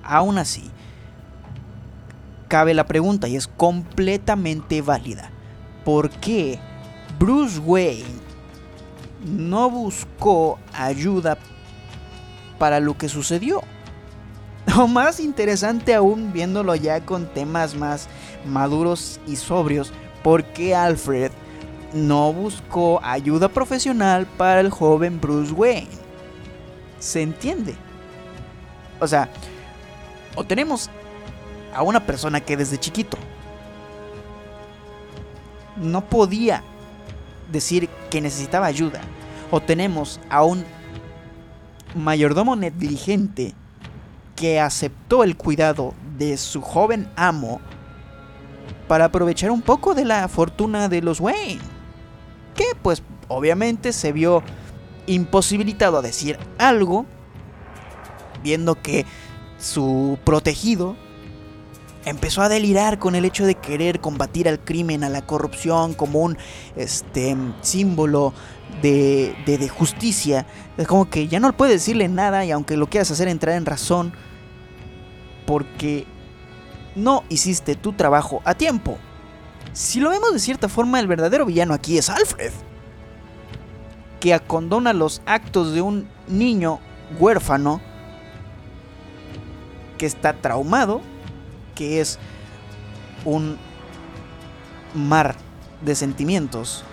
Aún 0.02 0.38
así, 0.38 0.70
cabe 2.48 2.74
la 2.74 2.86
pregunta 2.86 3.28
y 3.28 3.36
es 3.36 3.46
completamente 3.46 4.82
válida. 4.82 5.30
¿Por 5.84 6.10
qué 6.10 6.58
Bruce 7.18 7.58
Wayne 7.58 8.20
no 9.24 9.70
buscó 9.70 10.58
ayuda 10.72 11.38
para 12.58 12.80
lo 12.80 12.96
que 12.96 13.08
sucedió? 13.08 13.62
O 14.78 14.86
más 14.86 15.18
interesante 15.18 15.94
aún 15.94 16.32
viéndolo 16.32 16.74
ya 16.74 17.04
con 17.04 17.26
temas 17.26 17.74
más 17.74 18.08
maduros 18.46 19.20
y 19.26 19.36
sobrios, 19.36 19.92
¿por 20.22 20.44
qué 20.44 20.74
Alfred 20.74 21.32
no 21.92 22.32
buscó 22.32 23.00
ayuda 23.02 23.48
profesional 23.48 24.26
para 24.26 24.60
el 24.60 24.70
joven 24.70 25.20
Bruce 25.20 25.52
Wayne. 25.52 25.88
¿Se 26.98 27.22
entiende? 27.22 27.74
O 29.00 29.06
sea, 29.06 29.28
o 30.34 30.44
tenemos 30.44 30.88
a 31.74 31.82
una 31.82 32.00
persona 32.00 32.40
que 32.40 32.56
desde 32.56 32.78
chiquito 32.78 33.16
no 35.76 36.02
podía 36.04 36.62
decir 37.50 37.88
que 38.10 38.20
necesitaba 38.20 38.66
ayuda, 38.66 39.00
o 39.50 39.60
tenemos 39.60 40.20
a 40.30 40.44
un 40.44 40.64
mayordomo 41.94 42.56
negligente 42.56 43.54
que 44.36 44.60
aceptó 44.60 45.24
el 45.24 45.36
cuidado 45.36 45.94
de 46.16 46.36
su 46.36 46.62
joven 46.62 47.10
amo 47.16 47.60
para 48.88 49.06
aprovechar 49.06 49.50
un 49.50 49.62
poco 49.62 49.94
de 49.94 50.04
la 50.04 50.28
fortuna 50.28 50.88
de 50.88 51.02
los 51.02 51.20
Wayne 51.20 51.71
que 52.54 52.64
pues 52.82 53.02
obviamente 53.28 53.92
se 53.92 54.12
vio 54.12 54.42
imposibilitado 55.06 55.98
a 55.98 56.02
decir 56.02 56.38
algo, 56.58 57.06
viendo 58.42 58.80
que 58.80 59.06
su 59.58 60.18
protegido 60.24 60.96
empezó 62.04 62.42
a 62.42 62.48
delirar 62.48 62.98
con 62.98 63.14
el 63.14 63.24
hecho 63.24 63.46
de 63.46 63.54
querer 63.54 64.00
combatir 64.00 64.48
al 64.48 64.60
crimen, 64.60 65.04
a 65.04 65.08
la 65.08 65.22
corrupción 65.22 65.94
como 65.94 66.20
un 66.20 66.36
este, 66.76 67.36
símbolo 67.60 68.32
de, 68.80 69.34
de, 69.46 69.58
de, 69.58 69.68
justicia. 69.68 70.46
Es 70.76 70.86
como 70.86 71.08
que 71.08 71.28
ya 71.28 71.38
no 71.38 71.52
puede 71.52 71.72
decirle 71.72 72.08
nada 72.08 72.44
y 72.44 72.50
aunque 72.50 72.76
lo 72.76 72.88
quieras 72.88 73.10
hacer 73.10 73.28
entrar 73.28 73.56
en 73.56 73.66
razón, 73.66 74.12
porque 75.46 76.06
no 76.96 77.24
hiciste 77.28 77.74
tu 77.74 77.92
trabajo 77.92 78.42
a 78.44 78.54
tiempo. 78.54 78.98
Si 79.72 80.00
lo 80.00 80.10
vemos 80.10 80.32
de 80.32 80.38
cierta 80.38 80.68
forma, 80.68 81.00
el 81.00 81.06
verdadero 81.06 81.46
villano 81.46 81.72
aquí 81.72 81.96
es 81.96 82.10
Alfred, 82.10 82.52
que 84.20 84.34
acondona 84.34 84.92
los 84.92 85.22
actos 85.24 85.72
de 85.72 85.80
un 85.80 86.08
niño 86.28 86.78
huérfano 87.18 87.80
que 89.96 90.06
está 90.06 90.34
traumado, 90.34 91.00
que 91.74 92.00
es 92.00 92.18
un 93.24 93.56
mar 94.94 95.36
de 95.80 95.94
sentimientos 95.94 96.84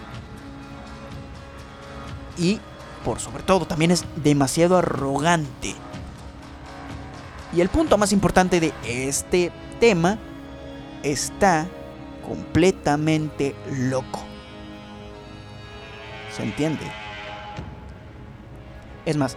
y 2.38 2.60
por 3.04 3.20
sobre 3.20 3.44
todo 3.44 3.66
también 3.66 3.92
es 3.92 4.06
demasiado 4.16 4.78
arrogante. 4.78 5.76
Y 7.54 7.62
el 7.62 7.70
punto 7.70 7.98
más 7.98 8.14
importante 8.14 8.60
de 8.60 8.74
este 8.86 9.52
tema 9.80 10.18
está 11.04 11.68
completamente 12.30 13.56
loco. 13.90 14.24
¿Se 16.32 16.44
entiende? 16.44 16.86
Es 19.06 19.18
más, 19.18 19.36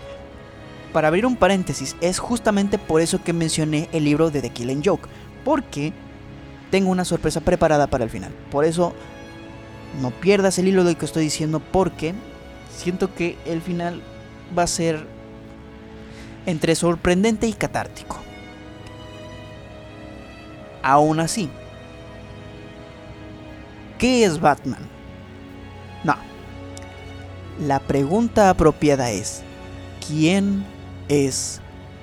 para 0.92 1.08
abrir 1.08 1.24
un 1.24 1.36
paréntesis, 1.36 1.96
es 2.02 2.18
justamente 2.18 2.76
por 2.76 3.00
eso 3.00 3.24
que 3.24 3.32
mencioné 3.32 3.88
el 3.92 4.04
libro 4.04 4.30
de 4.30 4.42
The 4.42 4.50
Killing 4.50 4.84
Joke, 4.84 5.08
porque 5.42 5.94
tengo 6.70 6.90
una 6.90 7.06
sorpresa 7.06 7.40
preparada 7.40 7.86
para 7.86 8.04
el 8.04 8.10
final. 8.10 8.30
Por 8.50 8.66
eso 8.66 8.92
no 10.02 10.10
pierdas 10.10 10.58
el 10.58 10.68
hilo 10.68 10.84
de 10.84 10.92
lo 10.92 10.98
que 10.98 11.06
estoy 11.06 11.24
diciendo 11.24 11.60
porque 11.60 12.14
siento 12.76 13.14
que 13.14 13.38
el 13.46 13.62
final 13.62 14.02
va 14.56 14.64
a 14.64 14.66
ser 14.66 15.06
entre 16.44 16.74
sorprendente 16.74 17.46
y 17.46 17.54
catártico. 17.54 18.18
Aún 20.82 21.20
así, 21.20 21.48
¿qué 24.02 24.24
es 24.24 24.40
Batman? 24.40 24.80
No. 26.02 26.16
La 27.60 27.78
pregunta 27.78 28.50
apropiada 28.50 29.12
es, 29.12 29.44
¿quién 30.04 30.66
es 31.08 31.60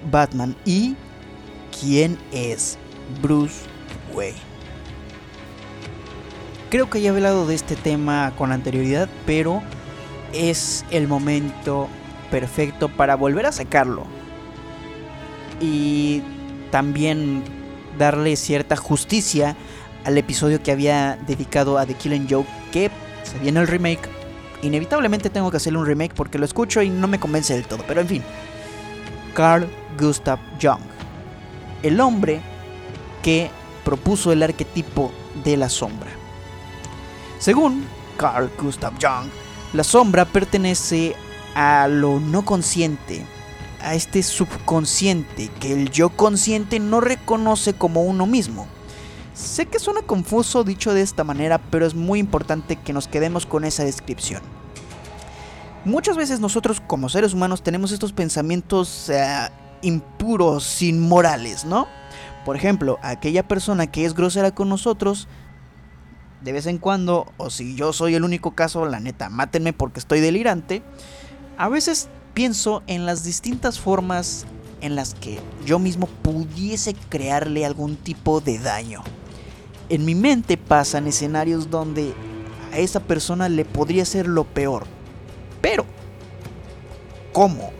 Batman 0.09 0.55
y 0.63 0.95
quién 1.77 2.17
es 2.31 2.77
Bruce 3.21 3.65
Wayne? 4.13 4.37
Creo 6.69 6.89
que 6.89 7.01
ya 7.01 7.09
he 7.09 7.13
hablado 7.13 7.45
de 7.45 7.55
este 7.55 7.75
tema 7.75 8.31
con 8.37 8.53
anterioridad, 8.53 9.09
pero 9.25 9.61
es 10.31 10.85
el 10.91 11.05
momento 11.05 11.89
perfecto 12.31 12.87
para 12.87 13.15
volver 13.15 13.45
a 13.45 13.51
sacarlo. 13.51 14.05
Y 15.59 16.23
también 16.71 17.43
darle 17.97 18.37
cierta 18.37 18.77
justicia 18.77 19.57
al 20.05 20.17
episodio 20.17 20.61
que 20.61 20.71
había 20.71 21.17
dedicado 21.27 21.77
a 21.77 21.85
The 21.85 21.93
Killing 21.93 22.27
Joke, 22.29 22.49
que 22.71 22.91
se 23.23 23.37
viene 23.39 23.59
el 23.59 23.67
remake. 23.67 24.09
Inevitablemente 24.61 25.29
tengo 25.29 25.51
que 25.51 25.57
hacerle 25.57 25.79
un 25.79 25.85
remake 25.85 26.13
porque 26.13 26.37
lo 26.37 26.45
escucho 26.45 26.81
y 26.81 26.89
no 26.89 27.07
me 27.07 27.19
convence 27.19 27.53
del 27.53 27.65
todo, 27.65 27.83
pero 27.87 28.01
en 28.01 28.07
fin. 28.07 28.23
Carl 29.33 29.69
Gustav 29.97 30.39
Jung, 30.61 30.81
el 31.83 31.99
hombre 31.99 32.41
que 33.21 33.49
propuso 33.83 34.31
el 34.31 34.43
arquetipo 34.43 35.11
de 35.43 35.57
la 35.57 35.69
sombra. 35.69 36.09
Según 37.39 37.85
Carl 38.17 38.49
Gustav 38.61 38.93
Jung, 39.01 39.29
la 39.73 39.83
sombra 39.83 40.25
pertenece 40.25 41.15
a 41.55 41.87
lo 41.87 42.19
no 42.19 42.43
consciente, 42.43 43.25
a 43.81 43.95
este 43.95 44.23
subconsciente 44.23 45.49
que 45.59 45.73
el 45.73 45.89
yo 45.89 46.09
consciente 46.09 46.79
no 46.79 47.01
reconoce 47.01 47.73
como 47.73 48.03
uno 48.03 48.25
mismo. 48.25 48.67
Sé 49.39 49.67
que 49.67 49.79
suena 49.79 50.01
confuso 50.01 50.65
dicho 50.65 50.93
de 50.93 51.01
esta 51.01 51.24
manera, 51.24 51.60
pero 51.72 51.86
es 51.86 51.96
muy 51.96 52.19
importante 52.19 52.75
que 52.75 52.91
nos 52.91 53.08
quedemos 53.08 53.46
con 53.46 53.63
esa 53.63 53.86
descripción. 53.86 54.41
Muchas 55.86 56.17
veces 56.17 56.41
nosotros 56.41 56.81
como 56.86 57.08
seres 57.08 57.34
humanos 57.34 57.63
tenemos 57.63 57.93
estos 57.93 58.12
pensamientos 58.12 59.10
eh, 59.10 59.50
impuros, 59.81 60.81
inmorales, 60.81 61.63
¿no? 61.63 61.88
Por 62.43 62.58
ejemplo, 62.58 63.00
aquella 63.01 63.48
persona 63.48 63.88
que 63.88 64.03
es 64.03 64.13
grosera 64.13 64.53
con 64.53 64.67
nosotros, 64.67 65.29
de 66.41 66.51
vez 66.51 66.65
en 66.65 66.77
cuando, 66.77 67.31
o 67.38 67.50
si 67.50 67.75
yo 67.75 67.93
soy 67.93 68.15
el 68.15 68.25
único 68.25 68.55
caso, 68.55 68.86
la 68.88 69.00
neta, 69.00 69.29
mátenme 69.29 69.72
porque 69.72 70.01
estoy 70.01 70.19
delirante, 70.19 70.84
a 71.58 71.69
veces 71.69 72.10
pienso 72.34 72.84
en 72.88 73.05
las 73.05 73.24
distintas 73.24 73.79
formas 73.79 74.46
en 74.81 74.98
las 74.98 75.13
que 75.13 75.39
yo 75.65 75.79
mismo 75.79 76.08
pudiese 76.08 76.93
crearle 77.08 77.65
algún 77.65 77.96
tipo 77.96 78.41
de 78.41 78.60
daño. 78.60 79.01
En 79.89 80.05
mi 80.05 80.15
mente 80.15 80.55
pasan 80.58 81.08
escenarios 81.08 81.69
donde 81.69 82.13
a 82.72 82.77
esa 82.77 83.00
persona 83.00 83.50
le 83.50 83.65
podría 83.65 84.05
ser 84.05 84.27
lo 84.27 84.43
peor. 84.43 84.86
Pero, 85.62 85.86
¿cómo? 87.34 87.71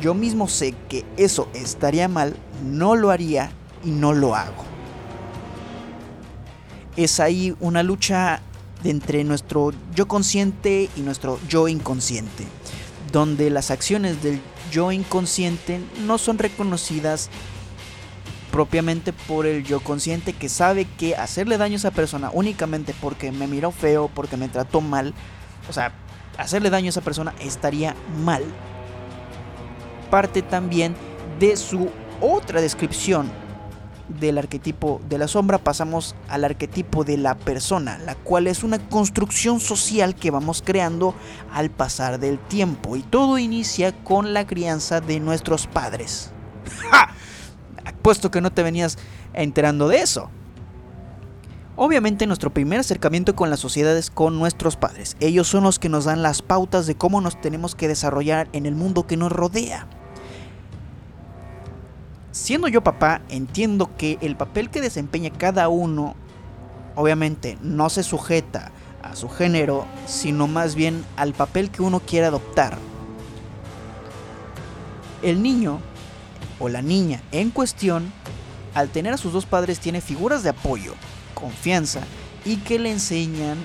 Yo 0.00 0.14
mismo 0.14 0.48
sé 0.48 0.74
que 0.88 1.04
eso 1.16 1.48
estaría 1.54 2.08
mal, 2.08 2.36
no 2.64 2.94
lo 2.94 3.10
haría 3.10 3.50
y 3.84 3.90
no 3.90 4.12
lo 4.12 4.34
hago. 4.34 4.64
Es 6.96 7.20
ahí 7.20 7.56
una 7.60 7.82
lucha 7.82 8.42
entre 8.84 9.24
nuestro 9.24 9.72
yo 9.94 10.08
consciente 10.08 10.88
y 10.96 11.00
nuestro 11.00 11.38
yo 11.48 11.68
inconsciente 11.68 12.46
donde 13.12 13.50
las 13.50 13.70
acciones 13.70 14.22
del 14.22 14.40
yo 14.70 14.92
inconsciente 14.92 15.80
no 16.06 16.18
son 16.18 16.38
reconocidas 16.38 17.28
propiamente 18.50 19.12
por 19.12 19.46
el 19.46 19.64
yo 19.64 19.80
consciente 19.80 20.32
que 20.32 20.48
sabe 20.48 20.84
que 20.84 21.16
hacerle 21.16 21.58
daño 21.58 21.74
a 21.74 21.76
esa 21.76 21.90
persona 21.90 22.30
únicamente 22.32 22.94
porque 23.00 23.32
me 23.32 23.46
miró 23.46 23.70
feo, 23.70 24.10
porque 24.14 24.36
me 24.36 24.48
trató 24.48 24.80
mal, 24.80 25.14
o 25.68 25.72
sea, 25.72 25.92
hacerle 26.38 26.70
daño 26.70 26.86
a 26.86 26.90
esa 26.90 27.00
persona 27.00 27.34
estaría 27.40 27.94
mal. 28.24 28.42
Parte 30.10 30.42
también 30.42 30.94
de 31.38 31.56
su 31.56 31.88
otra 32.20 32.60
descripción 32.60 33.30
del 34.18 34.38
arquetipo 34.38 35.00
de 35.08 35.18
la 35.18 35.28
sombra 35.28 35.58
pasamos 35.58 36.16
al 36.28 36.44
arquetipo 36.44 37.04
de 37.04 37.16
la 37.16 37.36
persona, 37.36 37.98
la 37.98 38.16
cual 38.16 38.48
es 38.48 38.64
una 38.64 38.78
construcción 38.78 39.60
social 39.60 40.16
que 40.16 40.32
vamos 40.32 40.62
creando 40.64 41.14
al 41.52 41.70
pasar 41.70 42.18
del 42.18 42.38
tiempo 42.38 42.96
y 42.96 43.02
todo 43.02 43.38
inicia 43.38 43.92
con 44.02 44.34
la 44.34 44.46
crianza 44.46 45.00
de 45.00 45.20
nuestros 45.20 45.68
padres. 45.68 46.32
¡Ja! 46.90 47.14
Puesto 48.02 48.30
que 48.30 48.40
no 48.40 48.50
te 48.50 48.62
venías 48.62 48.98
enterando 49.34 49.88
de 49.88 50.00
eso. 50.00 50.30
Obviamente 51.76 52.26
nuestro 52.26 52.52
primer 52.52 52.80
acercamiento 52.80 53.34
con 53.34 53.48
la 53.48 53.56
sociedad 53.56 53.96
es 53.96 54.10
con 54.10 54.38
nuestros 54.38 54.76
padres. 54.76 55.16
Ellos 55.20 55.48
son 55.48 55.64
los 55.64 55.78
que 55.78 55.88
nos 55.88 56.04
dan 56.04 56.22
las 56.22 56.42
pautas 56.42 56.86
de 56.86 56.94
cómo 56.94 57.20
nos 57.20 57.40
tenemos 57.40 57.74
que 57.74 57.88
desarrollar 57.88 58.48
en 58.52 58.66
el 58.66 58.74
mundo 58.74 59.06
que 59.06 59.16
nos 59.16 59.32
rodea. 59.32 59.86
Siendo 62.32 62.68
yo 62.68 62.82
papá, 62.82 63.22
entiendo 63.28 63.96
que 63.96 64.18
el 64.20 64.36
papel 64.36 64.70
que 64.70 64.80
desempeña 64.80 65.30
cada 65.30 65.68
uno, 65.68 66.16
obviamente, 66.96 67.56
no 67.62 67.88
se 67.88 68.02
sujeta 68.02 68.72
a 69.02 69.16
su 69.16 69.28
género, 69.28 69.86
sino 70.06 70.46
más 70.46 70.74
bien 70.74 71.04
al 71.16 71.32
papel 71.32 71.70
que 71.70 71.82
uno 71.82 72.00
quiere 72.00 72.26
adoptar. 72.26 72.76
El 75.22 75.42
niño 75.42 75.80
o 76.60 76.68
la 76.68 76.82
niña 76.82 77.20
en 77.32 77.50
cuestión, 77.50 78.12
al 78.74 78.90
tener 78.90 79.12
a 79.14 79.16
sus 79.16 79.32
dos 79.32 79.46
padres, 79.46 79.80
tiene 79.80 80.00
figuras 80.00 80.44
de 80.44 80.50
apoyo, 80.50 80.94
confianza 81.34 82.00
y 82.44 82.58
que 82.58 82.78
le 82.78 82.92
enseñan 82.92 83.58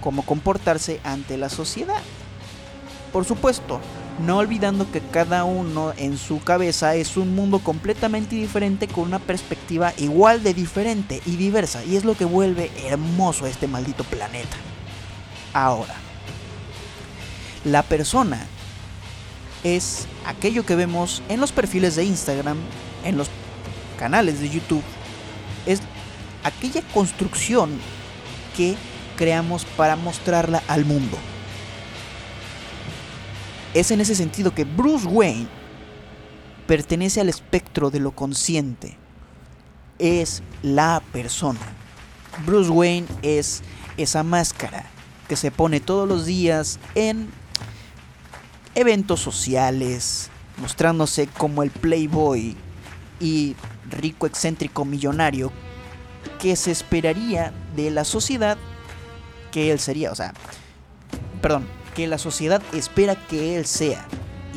cómo 0.00 0.22
comportarse 0.22 1.00
ante 1.04 1.36
la 1.36 1.50
sociedad. 1.50 2.00
Por 3.12 3.24
supuesto, 3.24 3.80
no 4.24 4.38
olvidando 4.38 4.90
que 4.90 5.00
cada 5.00 5.44
uno 5.44 5.92
en 5.96 6.16
su 6.16 6.40
cabeza 6.40 6.94
es 6.94 7.16
un 7.16 7.34
mundo 7.34 7.58
completamente 7.58 8.34
diferente 8.36 8.88
con 8.88 9.04
una 9.04 9.18
perspectiva 9.18 9.92
igual 9.98 10.42
de 10.42 10.54
diferente 10.54 11.20
y 11.26 11.36
diversa, 11.36 11.84
y 11.84 11.96
es 11.96 12.04
lo 12.04 12.16
que 12.16 12.24
vuelve 12.24 12.70
hermoso 12.86 13.44
a 13.44 13.48
este 13.48 13.68
maldito 13.68 14.04
planeta. 14.04 14.56
Ahora, 15.52 15.94
la 17.64 17.82
persona 17.82 18.46
es 19.74 20.06
aquello 20.24 20.64
que 20.64 20.76
vemos 20.76 21.24
en 21.28 21.40
los 21.40 21.50
perfiles 21.50 21.96
de 21.96 22.04
Instagram, 22.04 22.56
en 23.04 23.16
los 23.16 23.28
canales 23.98 24.40
de 24.40 24.48
YouTube, 24.48 24.84
es 25.66 25.80
aquella 26.44 26.82
construcción 26.94 27.70
que 28.56 28.76
creamos 29.16 29.64
para 29.64 29.96
mostrarla 29.96 30.62
al 30.68 30.84
mundo. 30.84 31.18
Es 33.74 33.90
en 33.90 34.00
ese 34.00 34.14
sentido 34.14 34.54
que 34.54 34.62
Bruce 34.62 35.08
Wayne 35.08 35.48
pertenece 36.68 37.20
al 37.20 37.28
espectro 37.28 37.90
de 37.90 37.98
lo 37.98 38.12
consciente. 38.12 38.96
Es 39.98 40.44
la 40.62 41.02
persona. 41.12 41.60
Bruce 42.44 42.70
Wayne 42.70 43.08
es 43.22 43.62
esa 43.96 44.22
máscara 44.22 44.86
que 45.28 45.34
se 45.34 45.50
pone 45.50 45.80
todos 45.80 46.08
los 46.08 46.24
días 46.24 46.78
en 46.94 47.28
eventos 48.76 49.20
sociales, 49.20 50.30
mostrándose 50.58 51.26
como 51.26 51.62
el 51.62 51.70
playboy 51.70 52.56
y 53.18 53.56
rico 53.90 54.26
excéntrico 54.26 54.84
millonario 54.84 55.50
que 56.38 56.54
se 56.56 56.70
esperaría 56.70 57.52
de 57.74 57.90
la 57.90 58.04
sociedad 58.04 58.58
que 59.50 59.72
él 59.72 59.80
sería. 59.80 60.12
O 60.12 60.14
sea, 60.14 60.34
perdón, 61.40 61.66
que 61.94 62.06
la 62.06 62.18
sociedad 62.18 62.62
espera 62.72 63.16
que 63.16 63.56
él 63.56 63.66
sea. 63.66 64.06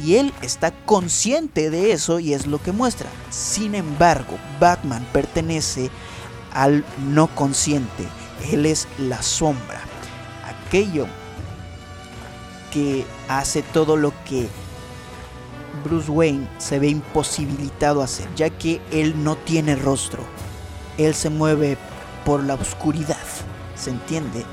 Y 0.04 0.16
él 0.16 0.34
está 0.42 0.72
consciente 0.72 1.70
de 1.70 1.92
eso 1.92 2.20
y 2.20 2.34
es 2.34 2.46
lo 2.46 2.62
que 2.62 2.72
muestra. 2.72 3.10
Sin 3.30 3.76
embargo, 3.76 4.38
Batman 4.60 5.06
pertenece 5.12 5.90
al 6.54 6.86
no 7.10 7.28
consciente. 7.36 8.06
Él 8.52 8.66
es 8.66 8.88
la 8.98 9.22
sombra. 9.22 9.82
Aquello 10.68 11.08
que 12.72 13.06
hace 13.28 13.62
todo 13.62 13.98
lo 13.98 14.14
que 14.26 14.48
Bruce 15.84 16.12
Wayne 16.12 16.48
se 16.58 16.80
ve 16.80 16.90
imposibilitado 16.90 18.02
a 18.02 18.06
hacer, 18.06 18.28
ya 18.36 18.50
que 18.50 18.82
él 18.92 19.24
no 19.24 19.36
tiene 19.36 19.76
rostro. 19.76 20.24
Él 20.98 21.14
se 21.14 21.30
mueve 21.30 21.78
por 22.26 22.44
la 22.44 22.56
oscuridad, 22.56 23.18
¿se 23.76 23.90
entiende? 23.90 24.44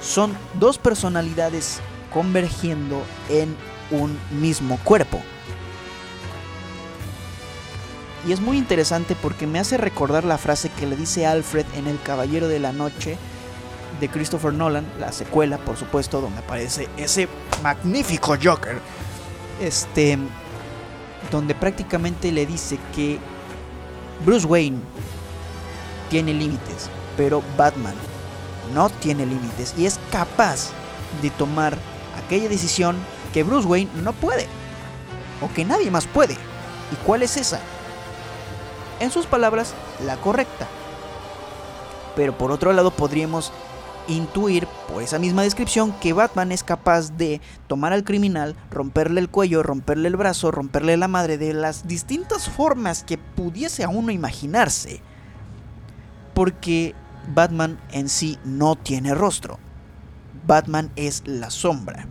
Son 0.00 0.36
dos 0.54 0.78
personalidades 0.78 1.80
convergiendo 2.12 3.02
en 3.28 3.56
un 3.90 4.16
mismo 4.40 4.78
cuerpo. 4.84 5.20
Y 8.26 8.32
es 8.32 8.40
muy 8.40 8.58
interesante 8.58 9.16
porque 9.20 9.46
me 9.46 9.58
hace 9.58 9.76
recordar 9.76 10.24
la 10.24 10.38
frase 10.38 10.70
que 10.70 10.86
le 10.86 10.96
dice 10.96 11.26
Alfred 11.26 11.66
en 11.74 11.86
El 11.86 12.00
Caballero 12.02 12.48
de 12.48 12.58
la 12.58 12.72
Noche 12.72 13.16
de 14.00 14.08
Christopher 14.08 14.52
Nolan, 14.52 14.86
la 14.98 15.12
secuela, 15.12 15.58
por 15.58 15.76
supuesto, 15.76 16.20
donde 16.20 16.40
aparece 16.40 16.88
ese 16.96 17.28
magnífico 17.62 18.36
Joker. 18.42 18.80
Este, 19.60 20.18
donde 21.30 21.54
prácticamente 21.54 22.32
le 22.32 22.46
dice 22.46 22.78
que 22.94 23.18
Bruce 24.24 24.46
Wayne 24.46 24.78
tiene 26.10 26.32
límites, 26.32 26.88
pero 27.16 27.42
Batman 27.56 27.94
no 28.74 28.88
tiene 28.88 29.26
límites 29.26 29.74
y 29.76 29.86
es 29.86 29.98
capaz 30.10 30.70
de 31.22 31.30
tomar 31.30 31.76
aquella 32.24 32.48
decisión 32.48 32.96
que 33.32 33.42
Bruce 33.42 33.66
Wayne 33.66 33.90
no 34.02 34.12
puede 34.12 34.46
o 35.40 35.52
que 35.52 35.64
nadie 35.64 35.90
más 35.90 36.06
puede. 36.06 36.34
¿Y 36.92 36.96
cuál 37.04 37.22
es 37.22 37.36
esa? 37.36 37.60
En 39.00 39.10
sus 39.10 39.26
palabras, 39.26 39.74
la 40.04 40.16
correcta. 40.16 40.66
Pero 42.16 42.36
por 42.36 42.50
otro 42.50 42.72
lado 42.72 42.90
podríamos 42.90 43.52
intuir 44.08 44.66
por 44.88 45.02
esa 45.02 45.18
misma 45.18 45.42
descripción 45.42 45.92
que 46.00 46.12
Batman 46.12 46.50
es 46.50 46.64
capaz 46.64 47.16
de 47.16 47.40
tomar 47.66 47.92
al 47.92 48.04
criminal, 48.04 48.56
romperle 48.70 49.20
el 49.20 49.28
cuello, 49.28 49.62
romperle 49.62 50.08
el 50.08 50.16
brazo, 50.16 50.50
romperle 50.50 50.96
la 50.96 51.08
madre 51.08 51.38
de 51.38 51.52
las 51.52 51.86
distintas 51.86 52.48
formas 52.48 53.04
que 53.04 53.18
pudiese 53.18 53.84
a 53.84 53.88
uno 53.88 54.10
imaginarse. 54.10 55.00
Porque 56.34 56.94
Batman 57.34 57.78
en 57.92 58.08
sí 58.08 58.38
no 58.44 58.76
tiene 58.76 59.14
rostro. 59.14 59.58
Batman 60.46 60.90
es 60.96 61.22
la 61.26 61.50
sombra. 61.50 62.06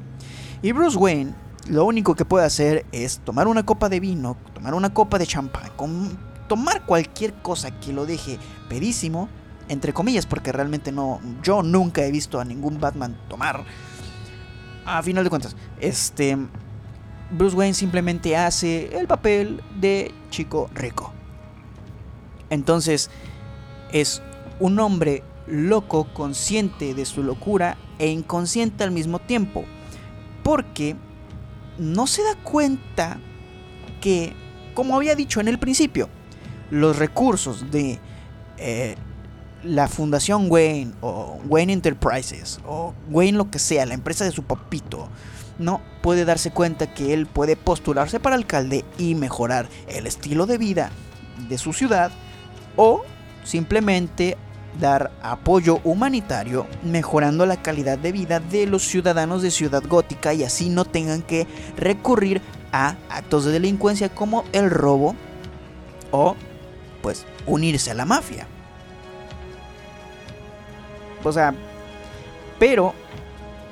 Y 0.61 0.71
Bruce 0.71 0.97
Wayne 0.97 1.33
lo 1.69 1.85
único 1.85 2.15
que 2.15 2.25
puede 2.25 2.45
hacer 2.45 2.85
es 2.91 3.19
tomar 3.19 3.47
una 3.47 3.65
copa 3.65 3.89
de 3.89 3.99
vino, 3.99 4.37
tomar 4.53 4.73
una 4.73 4.93
copa 4.93 5.17
de 5.17 5.27
champán, 5.27 5.71
tomar 6.47 6.85
cualquier 6.85 7.33
cosa 7.41 7.71
que 7.79 7.91
lo 7.91 8.05
deje 8.05 8.39
pedísimo, 8.69 9.27
entre 9.69 9.93
comillas, 9.93 10.25
porque 10.25 10.51
realmente 10.51 10.91
no, 10.91 11.19
yo 11.43 11.63
nunca 11.63 12.05
he 12.05 12.11
visto 12.11 12.39
a 12.39 12.45
ningún 12.45 12.79
Batman 12.79 13.17
tomar. 13.27 13.63
A 14.85 15.03
final 15.03 15.23
de 15.23 15.29
cuentas, 15.29 15.55
este, 15.79 16.37
Bruce 17.31 17.55
Wayne 17.55 17.73
simplemente 17.73 18.37
hace 18.37 18.97
el 18.97 19.07
papel 19.07 19.61
de 19.79 20.13
chico 20.29 20.69
rico. 20.73 21.13
Entonces, 22.49 23.09
es 23.91 24.21
un 24.59 24.79
hombre 24.79 25.23
loco, 25.45 26.07
consciente 26.13 26.93
de 26.93 27.05
su 27.05 27.23
locura 27.23 27.77
e 27.99 28.07
inconsciente 28.07 28.83
al 28.83 28.91
mismo 28.91 29.19
tiempo. 29.19 29.65
Porque 30.43 30.95
no 31.77 32.07
se 32.07 32.23
da 32.23 32.35
cuenta 32.35 33.19
que, 33.99 34.33
como 34.73 34.95
había 34.95 35.15
dicho 35.15 35.41
en 35.41 35.47
el 35.47 35.59
principio, 35.59 36.09
los 36.69 36.97
recursos 36.97 37.71
de 37.71 37.99
eh, 38.57 38.95
la 39.63 39.87
Fundación 39.87 40.47
Wayne 40.49 40.93
o 41.01 41.39
Wayne 41.47 41.73
Enterprises 41.73 42.59
o 42.65 42.93
Wayne 43.09 43.37
lo 43.37 43.49
que 43.49 43.59
sea, 43.59 43.85
la 43.85 43.93
empresa 43.93 44.25
de 44.25 44.31
su 44.31 44.43
papito, 44.43 45.09
no 45.59 45.81
puede 46.01 46.25
darse 46.25 46.51
cuenta 46.51 46.93
que 46.93 47.13
él 47.13 47.25
puede 47.25 47.55
postularse 47.55 48.19
para 48.19 48.35
alcalde 48.35 48.85
y 48.97 49.15
mejorar 49.15 49.67
el 49.87 50.07
estilo 50.07 50.45
de 50.45 50.57
vida 50.57 50.91
de 51.49 51.57
su 51.57 51.73
ciudad 51.73 52.11
o 52.75 53.03
simplemente 53.43 54.37
dar 54.79 55.11
apoyo 55.23 55.79
humanitario 55.83 56.67
mejorando 56.83 57.45
la 57.45 57.61
calidad 57.61 57.97
de 57.97 58.11
vida 58.11 58.39
de 58.39 58.67
los 58.67 58.83
ciudadanos 58.83 59.41
de 59.41 59.51
Ciudad 59.51 59.83
Gótica 59.87 60.33
y 60.33 60.43
así 60.43 60.69
no 60.69 60.85
tengan 60.85 61.23
que 61.23 61.47
recurrir 61.77 62.41
a 62.71 62.95
actos 63.09 63.45
de 63.45 63.53
delincuencia 63.53 64.09
como 64.09 64.43
el 64.51 64.69
robo 64.69 65.15
o 66.11 66.35
pues 67.01 67.25
unirse 67.45 67.91
a 67.91 67.95
la 67.95 68.05
mafia. 68.05 68.47
O 71.23 71.31
sea, 71.31 71.53
pero 72.59 72.93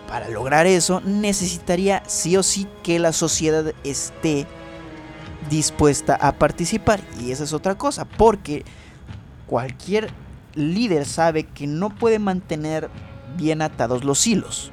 para 0.07 0.29
lograr 0.29 0.67
eso 0.67 1.01
necesitaría 1.01 2.03
sí 2.07 2.37
o 2.37 2.43
sí 2.43 2.67
que 2.83 2.99
la 2.99 3.11
sociedad 3.11 3.73
esté 3.83 4.45
dispuesta 5.49 6.15
a 6.15 6.31
participar 6.33 7.01
y 7.19 7.31
esa 7.31 7.43
es 7.43 7.53
otra 7.53 7.75
cosa 7.75 8.05
porque 8.05 8.63
cualquier 9.45 10.09
líder 10.55 11.05
sabe 11.05 11.43
que 11.43 11.67
no 11.67 11.89
puede 11.89 12.19
mantener 12.19 12.89
bien 13.37 13.61
atados 13.61 14.03
los 14.03 14.25
hilos. 14.25 14.71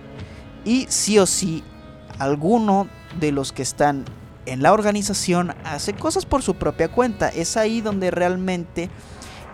Y 0.64 0.86
sí 0.88 1.18
o 1.18 1.26
sí, 1.26 1.64
alguno 2.18 2.88
de 3.18 3.32
los 3.32 3.52
que 3.52 3.62
están 3.62 4.04
en 4.46 4.62
la 4.62 4.72
organización 4.72 5.54
hace 5.64 5.92
cosas 5.92 6.24
por 6.24 6.42
su 6.42 6.54
propia 6.54 6.88
cuenta. 6.88 7.28
Es 7.28 7.56
ahí 7.56 7.80
donde 7.80 8.10
realmente 8.10 8.90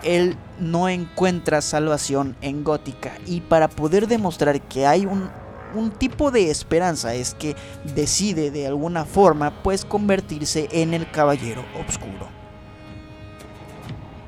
él 0.02 0.37
no 0.58 0.88
encuentra 0.88 1.61
salvación 1.61 2.37
en 2.40 2.64
Gótica. 2.64 3.12
Y 3.26 3.40
para 3.40 3.68
poder 3.68 4.06
demostrar 4.06 4.61
que 4.61 4.87
hay 4.87 5.06
un, 5.06 5.30
un 5.74 5.90
tipo 5.90 6.30
de 6.30 6.50
esperanza 6.50 7.14
es 7.14 7.34
que 7.34 7.56
decide 7.94 8.50
de 8.50 8.66
alguna 8.66 9.04
forma 9.04 9.62
pues 9.62 9.84
convertirse 9.84 10.68
en 10.72 10.94
el 10.94 11.11
caballero 11.11 11.64
oscuro. 11.87 12.28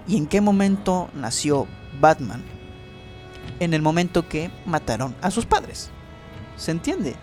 ¿Y 0.06 0.16
en 0.16 0.26
qué 0.26 0.40
momento 0.40 1.09
nació 1.14 1.66
Batman 2.00 2.42
en 3.61 3.74
el 3.74 3.83
momento 3.83 4.26
que 4.28 4.50
mataron 4.66 5.14
a 5.20 5.30
sus 5.30 5.46
padres. 5.46 5.90
¿Se 6.56 6.70
entiende? 6.70 7.14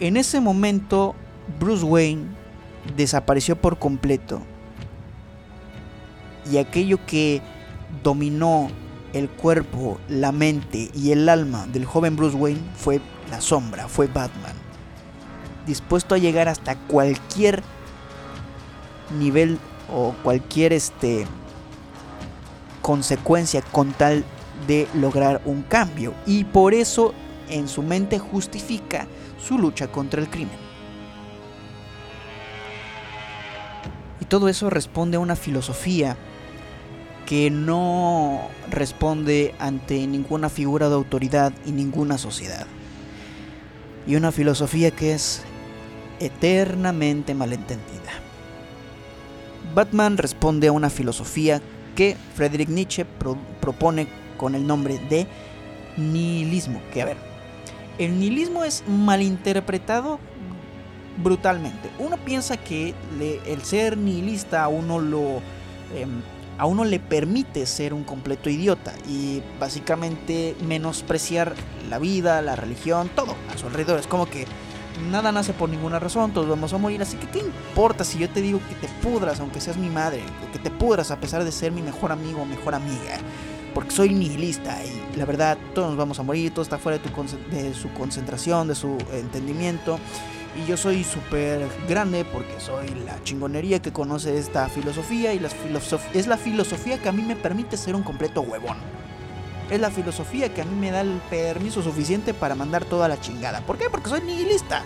En 0.00 0.16
ese 0.16 0.40
momento 0.40 1.14
Bruce 1.58 1.84
Wayne 1.84 2.26
desapareció 2.96 3.56
por 3.56 3.78
completo. 3.78 4.40
Y 6.50 6.58
aquello 6.58 6.98
que 7.06 7.42
dominó 8.02 8.68
el 9.12 9.28
cuerpo, 9.28 9.98
la 10.08 10.32
mente 10.32 10.90
y 10.94 11.12
el 11.12 11.28
alma 11.28 11.66
del 11.66 11.84
joven 11.84 12.16
Bruce 12.16 12.36
Wayne 12.36 12.60
fue 12.76 13.00
la 13.30 13.40
sombra, 13.40 13.88
fue 13.88 14.06
Batman. 14.06 14.54
Dispuesto 15.66 16.14
a 16.14 16.18
llegar 16.18 16.48
hasta 16.48 16.76
cualquier 16.76 17.62
nivel 19.18 19.58
o 19.92 20.14
cualquier 20.22 20.72
este 20.72 21.26
consecuencia 22.82 23.62
con 23.62 23.92
tal 23.92 24.24
de 24.66 24.86
lograr 24.94 25.42
un 25.44 25.62
cambio 25.62 26.14
y 26.24 26.44
por 26.44 26.72
eso 26.72 27.14
en 27.48 27.68
su 27.68 27.82
mente 27.82 28.18
justifica 28.18 29.06
su 29.38 29.58
lucha 29.58 29.88
contra 29.88 30.20
el 30.20 30.28
crimen. 30.28 30.56
Y 34.20 34.24
todo 34.24 34.48
eso 34.48 34.70
responde 34.70 35.16
a 35.16 35.20
una 35.20 35.36
filosofía 35.36 36.16
que 37.26 37.50
no 37.50 38.40
responde 38.70 39.54
ante 39.58 40.06
ninguna 40.06 40.48
figura 40.48 40.88
de 40.88 40.94
autoridad 40.94 41.52
y 41.66 41.72
ninguna 41.72 42.18
sociedad. 42.18 42.66
Y 44.06 44.14
una 44.14 44.30
filosofía 44.30 44.92
que 44.92 45.12
es 45.12 45.42
eternamente 46.20 47.34
malentendida. 47.34 48.12
Batman 49.74 50.16
responde 50.16 50.68
a 50.68 50.72
una 50.72 50.88
filosofía 50.88 51.60
que 51.96 52.16
Friedrich 52.34 52.68
Nietzsche 52.68 53.04
propone 53.60 54.06
con 54.36 54.54
el 54.54 54.66
nombre 54.66 54.98
de 55.10 55.26
nihilismo. 55.96 56.80
Que 56.92 57.02
a 57.02 57.06
ver, 57.06 57.16
el 57.98 58.18
nihilismo 58.20 58.64
es 58.64 58.84
malinterpretado 58.86 60.20
brutalmente. 61.22 61.90
Uno 61.98 62.16
piensa 62.18 62.56
que 62.56 62.94
el 63.46 63.62
ser 63.62 63.96
nihilista 63.96 64.62
a 64.62 64.68
uno 64.68 65.00
lo 65.00 65.40
em, 65.94 66.22
a 66.58 66.66
uno 66.66 66.84
le 66.84 66.98
permite 66.98 67.66
ser 67.66 67.92
un 67.92 68.04
completo 68.04 68.48
idiota 68.48 68.92
y 69.08 69.42
básicamente 69.60 70.56
menospreciar 70.66 71.54
la 71.88 71.98
vida, 71.98 72.40
la 72.42 72.56
religión, 72.56 73.10
todo 73.14 73.34
a 73.52 73.58
su 73.58 73.66
alrededor. 73.66 74.00
Es 74.00 74.06
como 74.06 74.26
que 74.26 74.46
nada 75.10 75.32
nace 75.32 75.52
por 75.52 75.68
ninguna 75.68 75.98
razón, 75.98 76.32
todos 76.32 76.48
vamos 76.48 76.72
a 76.72 76.78
morir, 76.78 77.02
así 77.02 77.16
que 77.16 77.28
¿qué 77.28 77.40
importa 77.40 78.04
si 78.04 78.18
yo 78.18 78.30
te 78.30 78.40
digo 78.40 78.60
que 78.68 78.74
te 78.86 78.92
pudras, 79.02 79.40
aunque 79.40 79.60
seas 79.60 79.76
mi 79.76 79.90
madre, 79.90 80.22
que 80.52 80.58
te 80.58 80.70
pudras 80.70 81.10
a 81.10 81.20
pesar 81.20 81.44
de 81.44 81.52
ser 81.52 81.72
mi 81.72 81.82
mejor 81.82 82.12
amigo 82.12 82.42
o 82.42 82.46
mejor 82.46 82.74
amiga? 82.74 83.18
Porque 83.74 83.90
soy 83.90 84.08
nihilista 84.08 84.78
y 84.84 85.18
la 85.18 85.26
verdad 85.26 85.58
todos 85.74 85.88
nos 85.88 85.98
vamos 85.98 86.18
a 86.18 86.22
morir, 86.22 86.50
todo 86.50 86.62
está 86.62 86.78
fuera 86.78 86.98
de, 86.98 87.56
de 87.56 87.74
su 87.74 87.92
concentración, 87.92 88.68
de 88.68 88.74
su 88.74 88.96
entendimiento. 89.12 89.98
Y 90.56 90.66
yo 90.66 90.76
soy 90.78 91.04
súper 91.04 91.68
grande 91.86 92.24
porque 92.24 92.58
soy 92.58 92.88
la 93.04 93.22
chingonería 93.22 93.82
que 93.82 93.92
conoce 93.92 94.38
esta 94.38 94.68
filosofía 94.70 95.34
y 95.34 95.40
es 96.14 96.26
la 96.26 96.38
filosofía 96.38 96.98
que 96.98 97.08
a 97.10 97.12
mí 97.12 97.22
me 97.22 97.36
permite 97.36 97.76
ser 97.76 97.94
un 97.94 98.02
completo 98.02 98.40
huevón. 98.40 98.78
Es 99.70 99.80
la 99.80 99.90
filosofía 99.90 100.54
que 100.54 100.62
a 100.62 100.64
mí 100.64 100.74
me 100.74 100.90
da 100.90 101.02
el 101.02 101.20
permiso 101.28 101.82
suficiente 101.82 102.32
para 102.32 102.54
mandar 102.54 102.84
toda 102.86 103.06
la 103.06 103.20
chingada. 103.20 103.60
¿Por 103.60 103.76
qué? 103.76 103.90
Porque 103.90 104.08
soy 104.08 104.22
nihilista. 104.22 104.82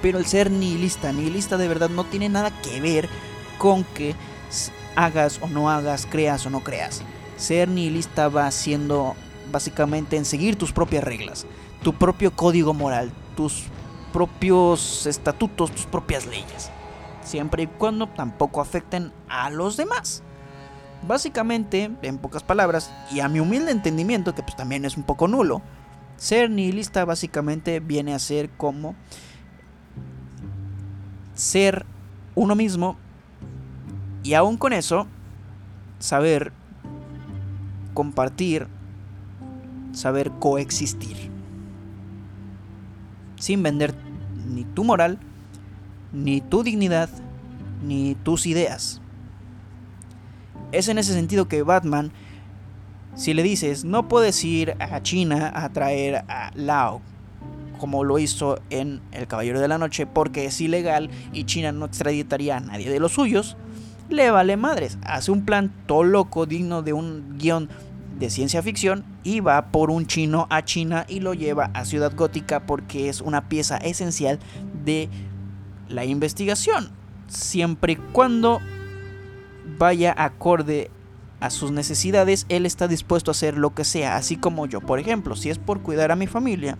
Pero 0.00 0.18
el 0.18 0.24
ser 0.24 0.50
nihilista, 0.50 1.12
nihilista 1.12 1.58
de 1.58 1.68
verdad 1.68 1.90
no 1.90 2.04
tiene 2.04 2.28
nada 2.28 2.50
que 2.62 2.80
ver 2.80 3.08
con 3.58 3.84
que 3.84 4.14
hagas 4.96 5.40
o 5.42 5.46
no 5.46 5.68
hagas, 5.68 6.06
creas 6.06 6.46
o 6.46 6.50
no 6.50 6.60
creas. 6.60 7.02
Ser 7.36 7.68
nihilista 7.68 8.28
va 8.28 8.50
siendo 8.50 9.14
básicamente 9.50 10.16
en 10.16 10.24
seguir 10.24 10.56
tus 10.56 10.72
propias 10.72 11.04
reglas, 11.04 11.44
tu 11.82 11.92
propio 11.92 12.34
código 12.34 12.72
moral, 12.72 13.10
tus 13.36 13.64
propios 14.12 15.06
estatutos, 15.06 15.72
tus 15.72 15.86
propias 15.86 16.26
leyes. 16.26 16.70
Siempre 17.22 17.64
y 17.64 17.66
cuando 17.66 18.08
tampoco 18.08 18.60
afecten 18.60 19.12
a 19.28 19.50
los 19.50 19.76
demás. 19.76 20.22
Básicamente, 21.06 21.90
en 22.02 22.18
pocas 22.18 22.42
palabras, 22.42 22.92
y 23.10 23.20
a 23.20 23.28
mi 23.28 23.40
humilde 23.40 23.72
entendimiento, 23.72 24.34
que 24.34 24.42
pues 24.42 24.56
también 24.56 24.84
es 24.84 24.96
un 24.96 25.02
poco 25.02 25.26
nulo, 25.26 25.62
ser 26.16 26.50
nihilista 26.50 27.04
básicamente 27.04 27.80
viene 27.80 28.14
a 28.14 28.18
ser 28.18 28.50
como 28.50 28.94
ser 31.34 31.86
uno 32.34 32.54
mismo 32.54 32.96
y 34.22 34.34
aún 34.34 34.56
con 34.56 34.72
eso, 34.72 35.08
saber 35.98 36.52
compartir, 37.94 38.68
saber 39.92 40.30
coexistir. 40.38 41.31
Sin 43.42 43.60
vender 43.64 43.92
ni 44.46 44.62
tu 44.62 44.84
moral, 44.84 45.18
ni 46.12 46.40
tu 46.40 46.62
dignidad, 46.62 47.10
ni 47.82 48.14
tus 48.14 48.46
ideas. 48.46 49.00
Es 50.70 50.86
en 50.86 50.96
ese 50.96 51.12
sentido 51.12 51.48
que 51.48 51.64
Batman, 51.64 52.12
si 53.16 53.34
le 53.34 53.42
dices, 53.42 53.84
no 53.84 54.06
puedes 54.06 54.44
ir 54.44 54.76
a 54.78 55.02
China 55.02 55.50
a 55.56 55.70
traer 55.70 56.18
a 56.28 56.52
Lao, 56.54 57.00
como 57.80 58.04
lo 58.04 58.20
hizo 58.20 58.60
en 58.70 59.00
El 59.10 59.26
Caballero 59.26 59.58
de 59.58 59.66
la 59.66 59.76
Noche, 59.76 60.06
porque 60.06 60.44
es 60.44 60.60
ilegal 60.60 61.10
y 61.32 61.42
China 61.42 61.72
no 61.72 61.86
extraditaría 61.86 62.58
a 62.58 62.60
nadie 62.60 62.88
de 62.88 63.00
los 63.00 63.10
suyos, 63.10 63.56
le 64.08 64.30
vale 64.30 64.56
madres. 64.56 64.98
Hace 65.02 65.32
un 65.32 65.44
plan 65.44 65.72
todo 65.86 66.04
loco, 66.04 66.46
digno 66.46 66.82
de 66.82 66.92
un 66.92 67.38
guion 67.38 67.68
de 68.22 68.30
ciencia 68.30 68.62
ficción 68.62 69.04
y 69.24 69.40
va 69.40 69.66
por 69.72 69.90
un 69.90 70.06
chino 70.06 70.46
a 70.48 70.64
China 70.64 71.04
y 71.08 71.18
lo 71.20 71.34
lleva 71.34 71.70
a 71.74 71.84
Ciudad 71.84 72.14
Gótica 72.14 72.60
porque 72.66 73.08
es 73.08 73.20
una 73.20 73.48
pieza 73.48 73.78
esencial 73.78 74.38
de 74.84 75.08
la 75.88 76.04
investigación. 76.04 76.90
Siempre 77.26 77.94
y 77.94 77.96
cuando 77.96 78.60
vaya 79.76 80.14
acorde 80.16 80.90
a 81.40 81.50
sus 81.50 81.72
necesidades, 81.72 82.46
él 82.48 82.64
está 82.64 82.86
dispuesto 82.86 83.30
a 83.30 83.32
hacer 83.32 83.58
lo 83.58 83.74
que 83.74 83.84
sea, 83.84 84.16
así 84.16 84.36
como 84.36 84.66
yo, 84.66 84.80
por 84.80 85.00
ejemplo, 85.00 85.34
si 85.34 85.50
es 85.50 85.58
por 85.58 85.82
cuidar 85.82 86.12
a 86.12 86.16
mi 86.16 86.28
familia, 86.28 86.78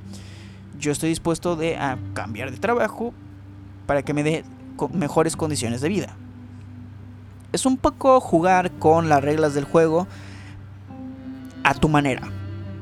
yo 0.78 0.92
estoy 0.92 1.08
dispuesto 1.08 1.56
de 1.56 1.76
a 1.76 1.98
cambiar 2.14 2.52
de 2.52 2.58
trabajo 2.58 3.12
para 3.86 4.02
que 4.02 4.14
me 4.14 4.22
dé 4.22 4.44
mejores 4.92 5.36
condiciones 5.36 5.80
de 5.80 5.88
vida 5.88 6.16
es 7.52 7.66
un 7.66 7.76
poco 7.76 8.18
jugar 8.20 8.72
con 8.72 9.08
las 9.08 9.22
reglas 9.22 9.54
del 9.54 9.64
juego 9.64 10.06
a 11.64 11.74
tu 11.74 11.88
manera. 11.88 12.30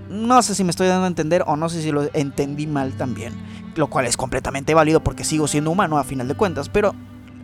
No 0.09 0.43
sé 0.43 0.55
si 0.55 0.65
me 0.65 0.71
estoy 0.71 0.89
dando 0.89 1.05
a 1.05 1.09
entender 1.09 1.45
o 1.47 1.57
no 1.57 1.69
sé 1.69 1.83
si 1.83 1.93
lo 1.93 2.09
entendí 2.15 2.67
mal 2.67 2.93
también, 2.95 3.33
lo 3.77 3.89
cual 3.89 4.07
es 4.07 4.17
completamente 4.17 4.75
válido 4.75 5.03
porque 5.03 5.25
sigo 5.25 5.47
siendo 5.47 5.71
humano 5.71 5.99
a 5.99 6.05
final 6.05 6.27
de 6.27 6.35
cuentas, 6.35 6.69
pero 6.69 6.95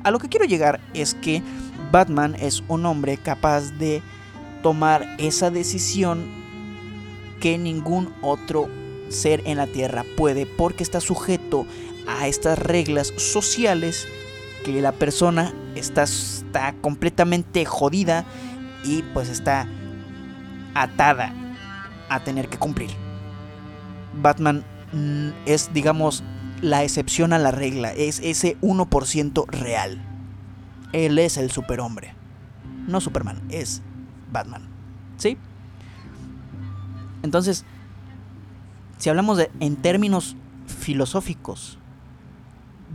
a 0.02 0.10
lo 0.10 0.18
que 0.18 0.28
quiero 0.28 0.46
llegar 0.46 0.80
es 0.94 1.14
que 1.14 1.42
Batman 1.92 2.36
es 2.38 2.64
un 2.68 2.86
hombre 2.86 3.18
capaz 3.18 3.70
de 3.78 4.02
tomar 4.62 5.06
esa 5.18 5.50
decisión 5.50 6.26
que 7.40 7.58
ningún 7.58 8.12
otro 8.22 8.68
ser 9.08 9.42
en 9.46 9.58
la 9.58 9.66
Tierra 9.66 10.04
puede 10.16 10.46
porque 10.46 10.82
está 10.82 11.00
sujeto 11.00 11.66
a 12.06 12.26
estas 12.26 12.58
reglas 12.58 13.12
sociales 13.16 14.08
que 14.64 14.80
la 14.80 14.92
persona 14.92 15.54
está, 15.76 16.02
está 16.04 16.74
completamente 16.80 17.64
jodida 17.64 18.24
y 18.84 19.02
pues 19.02 19.28
está 19.28 19.68
atada 20.76 21.32
a 22.08 22.20
tener 22.20 22.48
que 22.48 22.58
cumplir. 22.58 22.90
Batman 24.14 24.64
mm, 24.92 25.28
es, 25.46 25.72
digamos, 25.72 26.22
la 26.60 26.84
excepción 26.84 27.32
a 27.32 27.38
la 27.38 27.50
regla, 27.50 27.92
es 27.92 28.20
ese 28.20 28.58
1% 28.60 29.46
real. 29.48 30.02
Él 30.92 31.18
es 31.18 31.36
el 31.36 31.50
superhombre. 31.50 32.14
No 32.86 33.00
Superman, 33.00 33.42
es 33.50 33.82
Batman. 34.30 34.68
¿Sí? 35.16 35.36
Entonces, 37.22 37.64
si 38.98 39.10
hablamos 39.10 39.38
de 39.38 39.50
en 39.60 39.76
términos 39.76 40.36
filosóficos, 40.66 41.78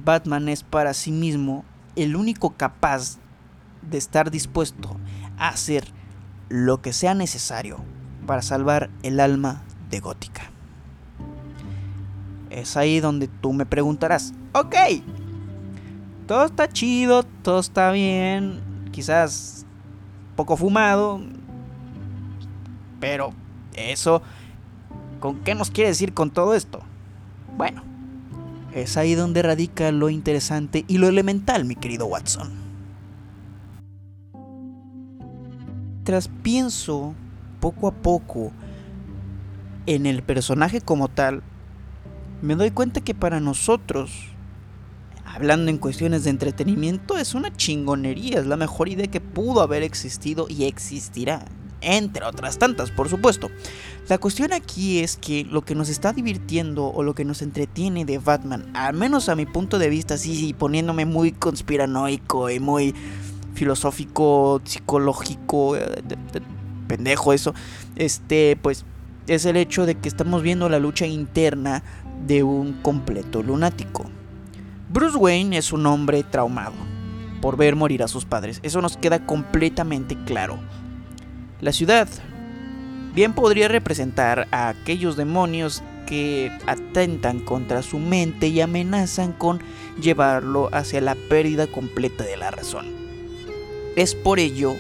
Batman 0.03 0.49
es 0.49 0.63
para 0.63 0.93
sí 0.93 1.11
mismo 1.11 1.65
el 1.95 2.15
único 2.15 2.51
capaz 2.51 3.17
de 3.81 3.97
estar 3.97 4.31
dispuesto 4.31 4.97
a 5.37 5.49
hacer 5.49 5.85
lo 6.51 6.81
que 6.81 6.91
sea 6.91 7.13
necesario 7.13 7.77
para 8.27 8.41
salvar 8.41 8.89
el 9.03 9.21
alma 9.21 9.63
de 9.89 10.01
Gótica. 10.01 10.51
Es 12.49 12.75
ahí 12.75 12.99
donde 12.99 13.29
tú 13.29 13.53
me 13.53 13.65
preguntarás, 13.65 14.33
ok, 14.53 14.75
todo 16.27 16.43
está 16.43 16.67
chido, 16.67 17.23
todo 17.23 17.61
está 17.61 17.91
bien, 17.91 18.59
quizás 18.91 19.65
poco 20.35 20.57
fumado, 20.57 21.21
pero 22.99 23.31
eso, 23.73 24.21
¿con 25.21 25.39
qué 25.39 25.55
nos 25.55 25.71
quiere 25.71 25.91
decir 25.91 26.13
con 26.13 26.31
todo 26.31 26.53
esto? 26.53 26.81
Bueno, 27.55 27.81
es 28.73 28.97
ahí 28.97 29.15
donde 29.15 29.41
radica 29.41 29.89
lo 29.93 30.09
interesante 30.09 30.83
y 30.89 30.97
lo 30.97 31.07
elemental, 31.07 31.63
mi 31.63 31.77
querido 31.77 32.07
Watson. 32.07 32.70
Tras 36.03 36.27
pienso 36.27 37.13
poco 37.59 37.87
a 37.87 37.91
poco 37.91 38.51
en 39.85 40.05
el 40.05 40.23
personaje 40.23 40.81
como 40.81 41.07
tal, 41.07 41.43
me 42.41 42.55
doy 42.55 42.71
cuenta 42.71 43.01
que 43.01 43.13
para 43.13 43.39
nosotros, 43.39 44.11
hablando 45.25 45.69
en 45.69 45.77
cuestiones 45.77 46.23
de 46.23 46.31
entretenimiento, 46.31 47.17
es 47.17 47.35
una 47.35 47.55
chingonería, 47.55 48.39
es 48.39 48.47
la 48.47 48.57
mejor 48.57 48.89
idea 48.89 49.07
que 49.07 49.21
pudo 49.21 49.61
haber 49.61 49.83
existido 49.83 50.47
y 50.49 50.65
existirá 50.65 51.45
entre 51.81 52.25
otras 52.25 52.57
tantas, 52.57 52.91
por 52.91 53.09
supuesto. 53.09 53.49
La 54.07 54.17
cuestión 54.17 54.53
aquí 54.53 54.99
es 54.99 55.17
que 55.17 55.43
lo 55.45 55.63
que 55.63 55.75
nos 55.75 55.89
está 55.89 56.13
divirtiendo 56.13 56.85
o 56.85 57.03
lo 57.03 57.15
que 57.15 57.25
nos 57.25 57.41
entretiene 57.41 58.05
de 58.05 58.19
Batman, 58.19 58.69
al 58.73 58.95
menos 58.95 59.29
a 59.29 59.35
mi 59.35 59.45
punto 59.45 59.79
de 59.79 59.89
vista, 59.89 60.17
sí, 60.17 60.35
sí, 60.35 60.53
poniéndome 60.53 61.05
muy 61.05 61.31
conspiranoico 61.31 62.49
y 62.49 62.59
muy 62.59 62.95
filosófico, 63.53 64.61
psicológico, 64.63 65.75
eh, 65.75 66.01
pendejo 66.87 67.33
eso, 67.33 67.53
este, 67.95 68.57
pues 68.61 68.85
es 69.27 69.45
el 69.45 69.57
hecho 69.57 69.85
de 69.85 69.95
que 69.95 70.09
estamos 70.09 70.41
viendo 70.41 70.67
la 70.69 70.79
lucha 70.79 71.05
interna 71.05 71.83
de 72.25 72.43
un 72.43 72.73
completo 72.81 73.43
lunático. 73.43 74.05
Bruce 74.89 75.17
Wayne 75.17 75.57
es 75.57 75.71
un 75.71 75.85
hombre 75.85 76.23
traumado 76.23 76.73
por 77.41 77.57
ver 77.57 77.75
morir 77.75 78.03
a 78.03 78.07
sus 78.07 78.25
padres, 78.25 78.59
eso 78.63 78.81
nos 78.81 78.97
queda 78.97 79.25
completamente 79.25 80.17
claro. 80.25 80.59
La 81.59 81.71
ciudad 81.71 82.07
bien 83.15 83.33
podría 83.33 83.67
representar 83.67 84.47
a 84.51 84.69
aquellos 84.69 85.15
demonios 85.15 85.83
que 86.05 86.51
atentan 86.67 87.39
contra 87.39 87.83
su 87.83 87.99
mente 87.99 88.47
y 88.47 88.59
amenazan 88.59 89.31
con 89.31 89.61
llevarlo 90.01 90.69
hacia 90.73 90.99
la 90.99 91.15
pérdida 91.15 91.67
completa 91.67 92.23
de 92.23 92.37
la 92.37 92.51
razón. 92.51 93.00
Es 93.95 94.15
por 94.15 94.39
ello 94.39 94.75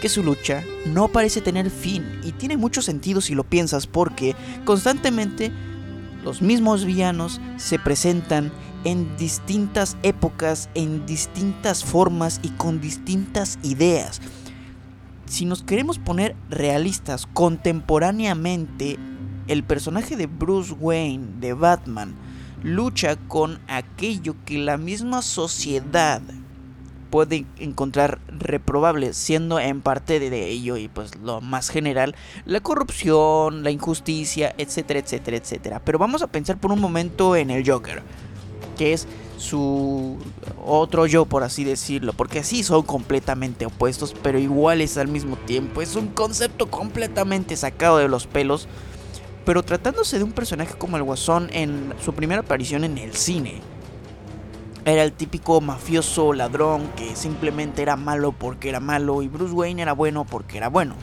que 0.00 0.08
su 0.08 0.22
lucha 0.22 0.62
no 0.86 1.08
parece 1.08 1.40
tener 1.40 1.70
fin 1.70 2.04
y 2.22 2.32
tiene 2.32 2.56
mucho 2.56 2.82
sentido 2.82 3.20
si 3.20 3.34
lo 3.34 3.42
piensas 3.44 3.86
porque 3.86 4.36
constantemente 4.64 5.50
los 6.22 6.40
mismos 6.40 6.84
villanos 6.84 7.40
se 7.56 7.78
presentan 7.78 8.52
en 8.84 9.16
distintas 9.16 9.96
épocas, 10.02 10.68
en 10.74 11.06
distintas 11.06 11.84
formas 11.84 12.38
y 12.42 12.50
con 12.50 12.80
distintas 12.80 13.58
ideas. 13.62 14.20
Si 15.26 15.46
nos 15.46 15.62
queremos 15.62 15.98
poner 15.98 16.36
realistas, 16.50 17.26
contemporáneamente, 17.26 18.98
el 19.48 19.64
personaje 19.64 20.16
de 20.16 20.26
Bruce 20.26 20.72
Wayne, 20.72 21.40
de 21.40 21.54
Batman, 21.54 22.14
lucha 22.62 23.16
con 23.16 23.58
aquello 23.68 24.36
que 24.44 24.58
la 24.58 24.76
misma 24.76 25.22
sociedad 25.22 26.22
puede 27.14 27.46
encontrar 27.60 28.18
reprobable, 28.26 29.14
siendo 29.14 29.60
en 29.60 29.82
parte 29.82 30.18
de 30.18 30.48
ello 30.48 30.76
y 30.76 30.88
pues 30.88 31.14
lo 31.14 31.40
más 31.40 31.68
general, 31.68 32.16
la 32.44 32.58
corrupción, 32.58 33.62
la 33.62 33.70
injusticia, 33.70 34.52
etcétera, 34.58 34.98
etcétera, 34.98 35.36
etcétera. 35.36 35.78
Pero 35.84 36.00
vamos 36.00 36.22
a 36.22 36.26
pensar 36.26 36.58
por 36.58 36.72
un 36.72 36.80
momento 36.80 37.36
en 37.36 37.52
el 37.52 37.64
Joker, 37.64 38.02
que 38.76 38.94
es 38.94 39.06
su 39.38 40.18
otro 40.66 41.06
yo, 41.06 41.24
por 41.24 41.44
así 41.44 41.62
decirlo, 41.62 42.14
porque 42.14 42.42
sí 42.42 42.64
son 42.64 42.82
completamente 42.82 43.64
opuestos, 43.64 44.12
pero 44.20 44.40
iguales 44.40 44.98
al 44.98 45.06
mismo 45.06 45.36
tiempo. 45.36 45.82
Es 45.82 45.94
un 45.94 46.08
concepto 46.08 46.68
completamente 46.68 47.54
sacado 47.54 47.98
de 47.98 48.08
los 48.08 48.26
pelos, 48.26 48.66
pero 49.44 49.62
tratándose 49.62 50.18
de 50.18 50.24
un 50.24 50.32
personaje 50.32 50.74
como 50.76 50.96
el 50.96 51.04
Guasón 51.04 51.48
en 51.52 51.94
su 52.04 52.12
primera 52.12 52.40
aparición 52.40 52.82
en 52.82 52.98
el 52.98 53.14
cine. 53.14 53.60
Era 54.84 55.02
el 55.02 55.12
típico 55.12 55.60
mafioso 55.60 56.32
ladrón 56.32 56.88
que 56.96 57.16
simplemente 57.16 57.82
era 57.82 57.96
malo 57.96 58.32
porque 58.32 58.68
era 58.68 58.80
malo 58.80 59.22
y 59.22 59.28
Bruce 59.28 59.54
Wayne 59.54 59.82
era 59.82 59.92
bueno 59.92 60.24
porque 60.24 60.58
era 60.58 60.68
bueno. 60.68 60.94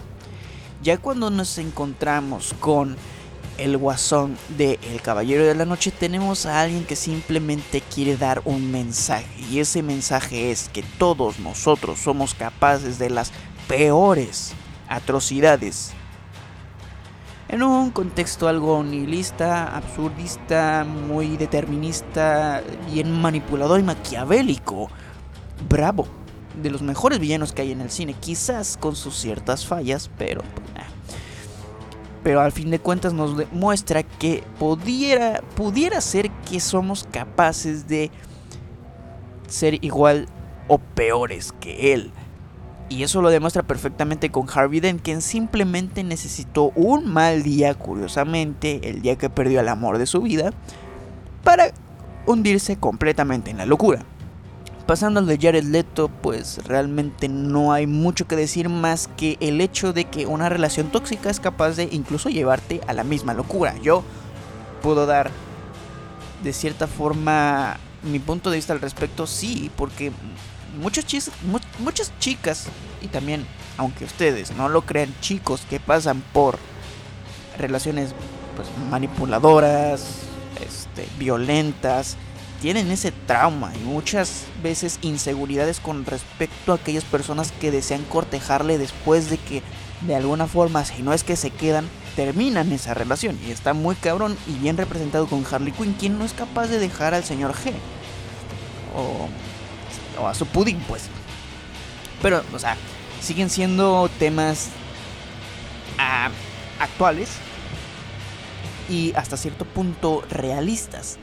Ya 0.83 0.97
cuando 0.97 1.29
nos 1.29 1.57
encontramos 1.57 2.55
con 2.59 2.95
el 3.57 3.77
guasón 3.77 4.37
de 4.57 4.79
El 4.91 5.01
Caballero 5.01 5.45
de 5.45 5.55
la 5.55 5.65
Noche 5.65 5.91
tenemos 5.91 6.45
a 6.45 6.61
alguien 6.61 6.85
que 6.85 6.95
simplemente 6.95 7.81
quiere 7.81 8.17
dar 8.17 8.41
un 8.45 8.71
mensaje 8.71 9.27
y 9.49 9.59
ese 9.59 9.83
mensaje 9.83 10.51
es 10.51 10.69
que 10.69 10.83
todos 10.97 11.39
nosotros 11.39 11.99
somos 11.99 12.33
capaces 12.33 12.97
de 12.99 13.09
las 13.09 13.31
peores 13.67 14.53
atrocidades 14.87 15.93
en 17.51 17.63
un 17.63 17.91
contexto 17.91 18.47
algo 18.47 18.81
nihilista, 18.81 19.75
absurdista, 19.75 20.85
muy 20.85 21.35
determinista, 21.35 22.63
bien 22.91 23.11
manipulador 23.11 23.79
y 23.79 23.83
maquiavélico. 23.83 24.89
Bravo, 25.69 26.07
de 26.61 26.71
los 26.71 26.81
mejores 26.81 27.19
villanos 27.19 27.51
que 27.51 27.61
hay 27.61 27.73
en 27.73 27.81
el 27.81 27.91
cine, 27.91 28.13
quizás 28.13 28.77
con 28.77 28.95
sus 28.95 29.15
ciertas 29.15 29.65
fallas, 29.67 30.09
pero 30.17 30.41
pues, 30.41 30.71
pero 32.23 32.41
al 32.41 32.51
fin 32.51 32.69
de 32.69 32.79
cuentas 32.79 33.13
nos 33.13 33.35
demuestra 33.35 34.03
que 34.03 34.43
pudiera, 34.59 35.41
pudiera 35.55 35.99
ser 36.01 36.29
que 36.49 36.59
somos 36.59 37.07
capaces 37.11 37.87
de 37.87 38.11
ser 39.47 39.83
igual 39.83 40.27
o 40.67 40.77
peores 40.77 41.51
que 41.59 41.93
él. 41.93 42.11
Y 42.91 43.03
eso 43.03 43.21
lo 43.21 43.29
demuestra 43.29 43.63
perfectamente 43.63 44.31
con 44.31 44.49
Harvey 44.53 44.81
Dent, 44.81 45.01
quien 45.01 45.21
simplemente 45.21 46.03
necesitó 46.03 46.73
un 46.75 47.07
mal 47.07 47.41
día, 47.41 47.73
curiosamente, 47.73 48.89
el 48.89 49.01
día 49.01 49.15
que 49.15 49.29
perdió 49.29 49.61
el 49.61 49.69
amor 49.69 49.97
de 49.97 50.05
su 50.05 50.21
vida, 50.21 50.51
para 51.41 51.71
hundirse 52.25 52.75
completamente 52.75 53.49
en 53.49 53.59
la 53.59 53.65
locura. 53.65 54.03
Pasando 54.87 55.21
al 55.21 55.25
de 55.25 55.37
Jared 55.37 55.63
Leto, 55.63 56.09
pues 56.09 56.59
realmente 56.67 57.29
no 57.29 57.71
hay 57.71 57.87
mucho 57.87 58.27
que 58.27 58.35
decir 58.35 58.67
más 58.67 59.09
que 59.15 59.37
el 59.39 59.61
hecho 59.61 59.93
de 59.93 60.03
que 60.03 60.25
una 60.25 60.49
relación 60.49 60.91
tóxica 60.91 61.29
es 61.29 61.39
capaz 61.39 61.77
de 61.77 61.87
incluso 61.93 62.27
llevarte 62.27 62.81
a 62.87 62.93
la 62.93 63.05
misma 63.05 63.33
locura. 63.33 63.73
Yo 63.81 64.03
puedo 64.81 65.05
dar 65.05 65.31
de 66.43 66.51
cierta 66.51 66.87
forma 66.87 67.77
mi 68.03 68.19
punto 68.19 68.49
de 68.49 68.57
vista 68.57 68.73
al 68.73 68.81
respecto, 68.81 69.27
sí, 69.27 69.71
porque 69.77 70.11
muchas, 70.79 71.05
muchas 71.79 72.11
chicas, 72.19 72.67
y 73.01 73.07
también, 73.07 73.45
aunque 73.77 74.05
ustedes 74.05 74.51
no 74.51 74.69
lo 74.69 74.83
crean, 74.83 75.13
chicos 75.21 75.61
que 75.69 75.79
pasan 75.79 76.23
por 76.33 76.57
relaciones 77.57 78.13
pues, 78.55 78.67
manipuladoras, 78.89 80.21
este, 80.65 81.07
violentas, 81.17 82.17
tienen 82.61 82.91
ese 82.91 83.11
trauma 83.11 83.73
y 83.75 83.79
muchas 83.79 84.43
veces 84.61 84.99
inseguridades 85.01 85.79
con 85.79 86.05
respecto 86.05 86.71
a 86.71 86.75
aquellas 86.75 87.03
personas 87.03 87.51
que 87.59 87.71
desean 87.71 88.03
cortejarle 88.03 88.77
después 88.77 89.31
de 89.31 89.37
que 89.37 89.63
de 90.01 90.15
alguna 90.15 90.47
forma, 90.47 90.85
si 90.85 91.01
no 91.01 91.13
es 91.13 91.23
que 91.23 91.35
se 91.35 91.49
quedan, 91.49 91.87
terminan 92.15 92.71
esa 92.71 92.93
relación. 92.93 93.37
Y 93.47 93.51
está 93.51 93.73
muy 93.73 93.95
cabrón 93.95 94.37
y 94.47 94.53
bien 94.53 94.77
representado 94.77 95.27
con 95.27 95.45
Harley 95.49 95.71
Quinn, 95.71 95.95
quien 95.99 96.17
no 96.17 96.25
es 96.25 96.33
capaz 96.33 96.67
de 96.67 96.79
dejar 96.79 97.13
al 97.13 97.23
señor 97.23 97.53
G. 97.53 97.71
O 98.95 99.27
o 100.19 100.27
a 100.27 100.33
su 100.33 100.45
pudín, 100.45 100.79
pues. 100.87 101.09
Pero, 102.21 102.43
o 102.53 102.59
sea, 102.59 102.77
siguen 103.21 103.49
siendo 103.49 104.09
temas 104.19 104.69
ah, 105.97 106.29
actuales 106.79 107.29
y 108.89 109.13
hasta 109.15 109.37
cierto 109.37 109.65
punto 109.65 110.23
realistas. 110.29 111.17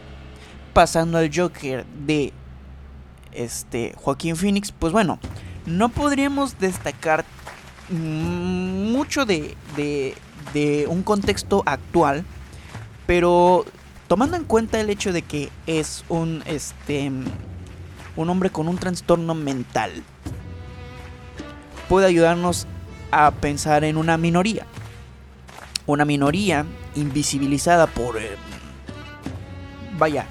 Pasando 0.72 1.18
al 1.18 1.30
Joker 1.34 1.84
de 1.86 2.32
este 3.32 3.94
Joaquín 3.96 4.36
Phoenix, 4.36 4.72
pues 4.72 4.92
bueno, 4.92 5.18
no 5.66 5.88
podríamos 5.88 6.58
destacar 6.58 7.24
mucho 7.90 9.24
de, 9.24 9.56
de, 9.76 10.14
de 10.52 10.86
un 10.88 11.02
contexto 11.02 11.62
actual, 11.66 12.24
pero 13.06 13.64
tomando 14.08 14.36
en 14.36 14.44
cuenta 14.44 14.80
el 14.80 14.90
hecho 14.90 15.12
de 15.12 15.22
que 15.22 15.50
es 15.66 16.04
un 16.08 16.42
este 16.46 17.10
un 18.18 18.30
hombre 18.30 18.50
con 18.50 18.66
un 18.66 18.76
trastorno 18.76 19.34
mental 19.34 19.92
puede 21.88 22.06
ayudarnos 22.06 22.66
a 23.12 23.30
pensar 23.30 23.84
en 23.84 23.96
una 23.96 24.18
minoría. 24.18 24.66
Una 25.86 26.04
minoría 26.04 26.66
invisibilizada 26.96 27.86
por... 27.86 28.18
Eh, 28.18 28.36
vaya, 29.96 30.26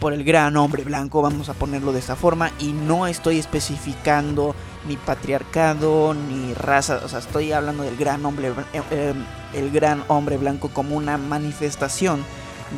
por 0.00 0.12
el 0.12 0.24
gran 0.24 0.56
hombre 0.56 0.82
blanco, 0.82 1.22
vamos 1.22 1.48
a 1.48 1.54
ponerlo 1.54 1.92
de 1.92 2.00
esa 2.00 2.16
forma, 2.16 2.50
y 2.58 2.72
no 2.72 3.06
estoy 3.06 3.38
especificando 3.38 4.56
ni 4.88 4.96
patriarcado 4.96 6.14
ni 6.14 6.54
raza, 6.54 7.00
o 7.04 7.08
sea, 7.08 7.20
estoy 7.20 7.52
hablando 7.52 7.84
del 7.84 7.96
gran 7.96 8.26
hombre, 8.26 8.48
eh, 8.72 8.82
eh, 8.90 9.14
el 9.54 9.70
gran 9.70 10.02
hombre 10.08 10.38
blanco 10.38 10.70
como 10.70 10.96
una 10.96 11.18
manifestación 11.18 12.24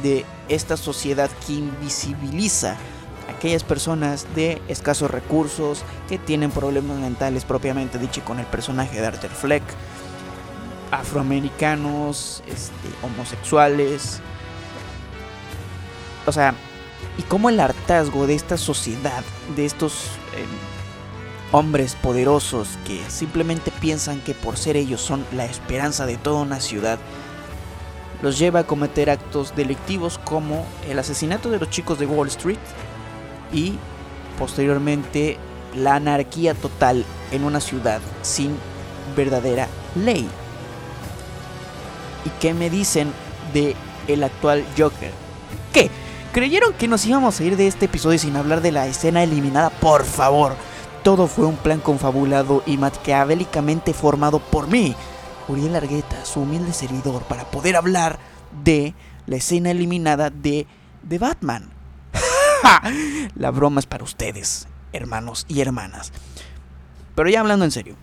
de 0.02 0.24
esta 0.48 0.76
sociedad 0.76 1.30
que 1.46 1.54
invisibiliza 1.54 2.76
aquellas 3.40 3.64
personas 3.64 4.26
de 4.34 4.60
escasos 4.68 5.10
recursos 5.10 5.82
que 6.10 6.18
tienen 6.18 6.50
problemas 6.50 6.98
mentales 6.98 7.46
propiamente 7.46 7.98
dicho 7.98 8.22
con 8.22 8.38
el 8.38 8.44
personaje 8.44 9.00
de 9.00 9.06
Arthur 9.06 9.30
Fleck, 9.30 9.62
afroamericanos, 10.90 12.42
este, 12.46 12.88
homosexuales, 13.02 14.20
o 16.26 16.32
sea, 16.32 16.52
y 17.16 17.22
cómo 17.22 17.48
el 17.48 17.58
hartazgo 17.60 18.26
de 18.26 18.34
esta 18.34 18.58
sociedad, 18.58 19.24
de 19.56 19.64
estos 19.64 20.08
em, 20.36 21.58
hombres 21.58 21.94
poderosos 21.94 22.68
que 22.86 23.02
simplemente 23.08 23.70
piensan 23.80 24.20
que 24.20 24.34
por 24.34 24.58
ser 24.58 24.76
ellos 24.76 25.00
son 25.00 25.24
la 25.32 25.46
esperanza 25.46 26.04
de 26.04 26.18
toda 26.18 26.42
una 26.42 26.60
ciudad, 26.60 26.98
los 28.20 28.38
lleva 28.38 28.60
a 28.60 28.66
cometer 28.66 29.08
actos 29.08 29.56
delictivos 29.56 30.18
como 30.18 30.66
el 30.90 30.98
asesinato 30.98 31.48
de 31.48 31.58
los 31.58 31.70
chicos 31.70 31.98
de 31.98 32.04
Wall 32.04 32.28
Street, 32.28 32.58
y 33.52 33.74
posteriormente 34.38 35.38
la 35.74 35.96
anarquía 35.96 36.54
total 36.54 37.04
en 37.30 37.44
una 37.44 37.60
ciudad 37.60 38.00
sin 38.22 38.56
verdadera 39.16 39.68
ley. 39.94 40.28
¿Y 42.24 42.30
qué 42.40 42.54
me 42.54 42.70
dicen 42.70 43.12
de 43.52 43.76
el 44.08 44.24
actual 44.24 44.64
Joker? 44.76 45.12
¿Qué? 45.72 45.90
¿Creyeron 46.32 46.74
que 46.74 46.88
nos 46.88 47.04
íbamos 47.06 47.40
a 47.40 47.44
ir 47.44 47.56
de 47.56 47.66
este 47.66 47.86
episodio 47.86 48.18
sin 48.18 48.36
hablar 48.36 48.60
de 48.60 48.72
la 48.72 48.86
escena 48.86 49.22
eliminada? 49.22 49.70
Por 49.70 50.04
favor, 50.04 50.54
todo 51.02 51.26
fue 51.26 51.46
un 51.46 51.56
plan 51.56 51.80
confabulado 51.80 52.62
y 52.66 52.76
maquiavélicamente 52.76 53.94
formado 53.94 54.38
por 54.38 54.68
mí, 54.68 54.94
Uriel 55.48 55.74
Argueta, 55.74 56.24
su 56.24 56.40
humilde 56.42 56.72
servidor, 56.72 57.22
para 57.22 57.50
poder 57.50 57.76
hablar 57.76 58.18
de 58.62 58.94
la 59.26 59.36
escena 59.36 59.70
eliminada 59.70 60.30
de 60.30 60.66
The 61.08 61.18
Batman. 61.18 61.79
La 63.34 63.50
broma 63.50 63.80
es 63.80 63.86
para 63.86 64.04
ustedes, 64.04 64.66
hermanos 64.92 65.46
y 65.48 65.60
hermanas. 65.60 66.12
Pero 67.14 67.28
ya 67.28 67.40
hablando 67.40 67.64
en 67.64 67.70
serio, 67.70 67.96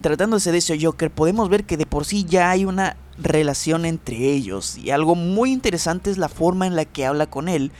tratándose 0.00 0.52
de 0.52 0.58
ese 0.58 0.78
Joker, 0.80 1.10
podemos 1.10 1.48
ver 1.48 1.64
que 1.64 1.76
de 1.76 1.86
por 1.86 2.04
sí 2.04 2.24
ya 2.24 2.50
hay 2.50 2.64
una 2.64 2.96
relación 3.18 3.84
entre 3.84 4.16
ellos. 4.16 4.78
Y 4.78 4.90
algo 4.90 5.14
muy 5.14 5.52
interesante 5.52 6.10
es 6.10 6.18
la 6.18 6.28
forma 6.28 6.66
en 6.66 6.76
la 6.76 6.84
que 6.84 7.06
habla 7.06 7.26
con 7.26 7.48
él, 7.48 7.72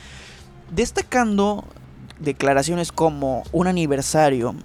destacando 0.71 1.65
declaraciones 2.19 2.91
como 2.91 3.43
un 3.51 3.67
aniversario, 3.67 4.55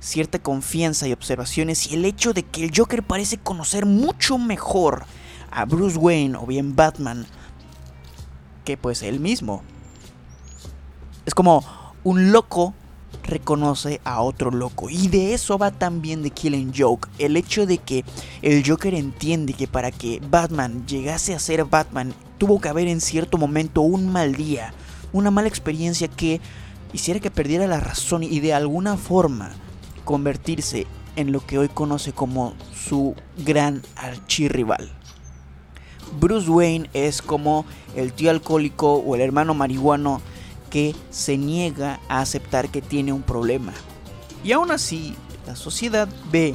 cierta 0.00 0.38
confianza 0.38 1.08
y 1.08 1.12
observaciones 1.12 1.90
y 1.90 1.94
el 1.94 2.04
hecho 2.04 2.32
de 2.32 2.42
que 2.42 2.64
el 2.64 2.72
Joker 2.74 3.02
parece 3.02 3.38
conocer 3.38 3.86
mucho 3.86 4.38
mejor 4.38 5.04
a 5.50 5.64
Bruce 5.64 5.98
Wayne 5.98 6.36
o 6.36 6.46
bien 6.46 6.76
Batman 6.76 7.26
que 8.64 8.76
pues 8.76 9.02
él 9.02 9.20
mismo. 9.20 9.62
Es 11.26 11.34
como 11.34 11.64
un 12.04 12.32
loco 12.32 12.74
reconoce 13.22 14.00
a 14.04 14.22
otro 14.22 14.50
loco. 14.50 14.90
Y 14.90 15.08
de 15.08 15.34
eso 15.34 15.58
va 15.58 15.70
también 15.70 16.22
de 16.22 16.30
Killing 16.30 16.72
Joke. 16.76 17.08
El 17.18 17.36
hecho 17.36 17.66
de 17.66 17.78
que 17.78 18.04
el 18.42 18.62
Joker 18.66 18.94
entiende 18.94 19.52
que 19.52 19.68
para 19.68 19.90
que 19.90 20.20
Batman 20.30 20.86
llegase 20.86 21.34
a 21.34 21.38
ser 21.38 21.64
Batman, 21.64 22.14
tuvo 22.38 22.60
que 22.60 22.68
haber 22.68 22.88
en 22.88 23.00
cierto 23.00 23.38
momento 23.38 23.82
un 23.82 24.10
mal 24.10 24.34
día, 24.34 24.72
una 25.12 25.30
mala 25.30 25.48
experiencia 25.48 26.08
que 26.08 26.40
hiciera 26.92 27.20
que 27.20 27.30
perdiera 27.30 27.66
la 27.66 27.80
razón 27.80 28.22
y 28.22 28.40
de 28.40 28.54
alguna 28.54 28.96
forma 28.96 29.52
convertirse 30.04 30.86
en 31.16 31.32
lo 31.32 31.44
que 31.44 31.58
hoy 31.58 31.68
conoce 31.68 32.12
como 32.12 32.54
su 32.74 33.14
gran 33.44 33.82
archirrival. 33.96 34.90
Bruce 36.18 36.50
Wayne 36.50 36.90
es 36.92 37.22
como 37.22 37.64
el 37.94 38.12
tío 38.12 38.30
alcohólico 38.30 38.94
o 38.94 39.14
el 39.14 39.20
hermano 39.20 39.54
marihuano 39.54 40.20
que 40.70 40.94
se 41.10 41.36
niega 41.36 42.00
a 42.08 42.20
aceptar 42.20 42.68
que 42.68 42.80
tiene 42.80 43.12
un 43.12 43.22
problema. 43.22 43.72
Y 44.42 44.52
aún 44.52 44.70
así, 44.70 45.14
la 45.46 45.56
sociedad 45.56 46.08
ve 46.30 46.54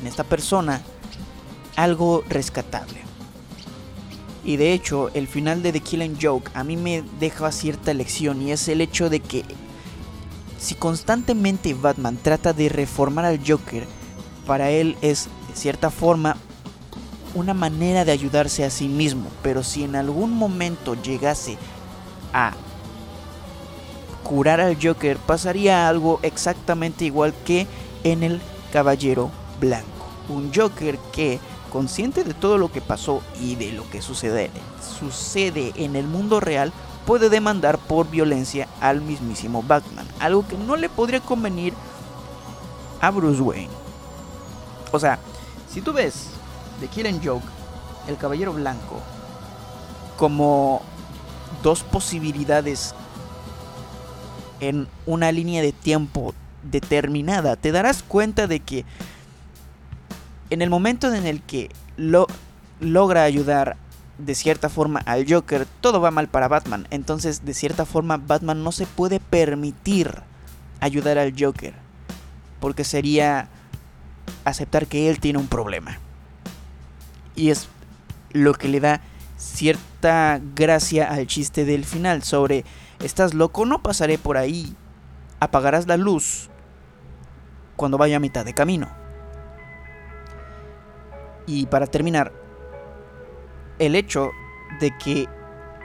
en 0.00 0.06
esta 0.06 0.24
persona 0.24 0.80
algo 1.76 2.24
rescatable. 2.28 3.00
Y 4.44 4.56
de 4.56 4.72
hecho, 4.72 5.10
el 5.12 5.26
final 5.26 5.62
de 5.62 5.72
The 5.72 5.80
Killing 5.80 6.16
Joke 6.20 6.50
a 6.54 6.64
mí 6.64 6.76
me 6.76 7.02
deja 7.18 7.52
cierta 7.52 7.92
lección 7.92 8.40
y 8.40 8.52
es 8.52 8.68
el 8.68 8.80
hecho 8.80 9.10
de 9.10 9.20
que 9.20 9.44
si 10.58 10.74
constantemente 10.74 11.74
Batman 11.74 12.18
trata 12.22 12.52
de 12.52 12.68
reformar 12.68 13.24
al 13.24 13.40
Joker, 13.46 13.86
para 14.46 14.70
él 14.70 14.96
es 15.02 15.28
de 15.48 15.56
cierta 15.56 15.90
forma 15.90 16.36
una 17.34 17.54
manera 17.54 18.04
de 18.04 18.12
ayudarse 18.12 18.64
a 18.64 18.70
sí 18.70 18.88
mismo, 18.88 19.28
pero 19.42 19.62
si 19.62 19.84
en 19.84 19.94
algún 19.94 20.32
momento 20.32 21.00
llegase 21.00 21.56
a 22.32 22.54
curar 24.22 24.60
al 24.60 24.76
Joker, 24.80 25.16
pasaría 25.18 25.88
algo 25.88 26.20
exactamente 26.22 27.04
igual 27.04 27.34
que 27.44 27.66
en 28.04 28.22
el 28.22 28.40
Caballero 28.72 29.30
Blanco. 29.60 29.86
Un 30.28 30.52
Joker 30.54 30.98
que, 31.12 31.40
consciente 31.72 32.24
de 32.24 32.34
todo 32.34 32.58
lo 32.58 32.70
que 32.70 32.80
pasó 32.80 33.22
y 33.40 33.56
de 33.56 33.72
lo 33.72 33.88
que 33.90 34.02
sucede, 34.02 34.50
sucede 34.98 35.72
en 35.76 35.96
el 35.96 36.06
mundo 36.06 36.40
real, 36.40 36.72
puede 37.06 37.28
demandar 37.28 37.78
por 37.78 38.08
violencia 38.08 38.68
al 38.80 39.00
mismísimo 39.00 39.62
Batman, 39.62 40.06
algo 40.20 40.46
que 40.46 40.56
no 40.56 40.76
le 40.76 40.88
podría 40.88 41.20
convenir 41.20 41.74
a 43.00 43.10
Bruce 43.10 43.40
Wayne. 43.40 43.70
O 44.92 44.98
sea, 44.98 45.18
si 45.72 45.80
tú 45.80 45.92
ves 45.92 46.28
The 46.80 46.88
Killing 46.88 47.20
Joke, 47.24 47.46
El 48.06 48.16
Caballero 48.16 48.52
Blanco, 48.52 49.00
como 50.16 50.82
dos 51.62 51.82
posibilidades 51.82 52.94
en 54.60 54.88
una 55.06 55.32
línea 55.32 55.62
de 55.62 55.72
tiempo 55.72 56.34
determinada, 56.62 57.56
te 57.56 57.72
darás 57.72 58.02
cuenta 58.02 58.46
de 58.46 58.60
que 58.60 58.84
en 60.50 60.62
el 60.62 60.70
momento 60.70 61.12
en 61.12 61.26
el 61.26 61.42
que 61.42 61.70
lo 61.96 62.26
logra 62.80 63.24
ayudar 63.24 63.76
de 64.18 64.34
cierta 64.34 64.68
forma 64.68 65.00
al 65.00 65.30
Joker, 65.30 65.66
todo 65.80 66.00
va 66.00 66.10
mal 66.10 66.28
para 66.28 66.48
Batman. 66.48 66.86
Entonces, 66.90 67.44
de 67.44 67.54
cierta 67.54 67.86
forma, 67.86 68.18
Batman 68.18 68.62
no 68.62 68.72
se 68.72 68.86
puede 68.86 69.20
permitir 69.20 70.22
ayudar 70.80 71.18
al 71.18 71.34
Joker. 71.38 71.74
Porque 72.60 72.84
sería 72.84 73.48
aceptar 74.44 74.86
que 74.86 75.08
él 75.08 75.20
tiene 75.20 75.38
un 75.38 75.46
problema. 75.46 75.98
Y 77.34 77.50
es 77.50 77.68
lo 78.32 78.54
que 78.54 78.68
le 78.68 78.80
da 78.80 79.00
cierta 79.38 80.40
gracia 80.54 81.10
al 81.10 81.26
chiste 81.26 81.64
del 81.64 81.84
final 81.84 82.22
sobre, 82.22 82.64
estás 83.00 83.34
loco, 83.34 83.66
no 83.66 83.82
pasaré 83.82 84.18
por 84.18 84.36
ahí, 84.36 84.74
apagarás 85.40 85.86
la 85.86 85.96
luz 85.96 86.50
cuando 87.76 87.98
vaya 87.98 88.16
a 88.16 88.20
mitad 88.20 88.44
de 88.44 88.54
camino. 88.54 88.88
Y 91.46 91.66
para 91.66 91.86
terminar, 91.86 92.32
el 93.78 93.96
hecho 93.96 94.30
de 94.78 94.96
que 94.98 95.28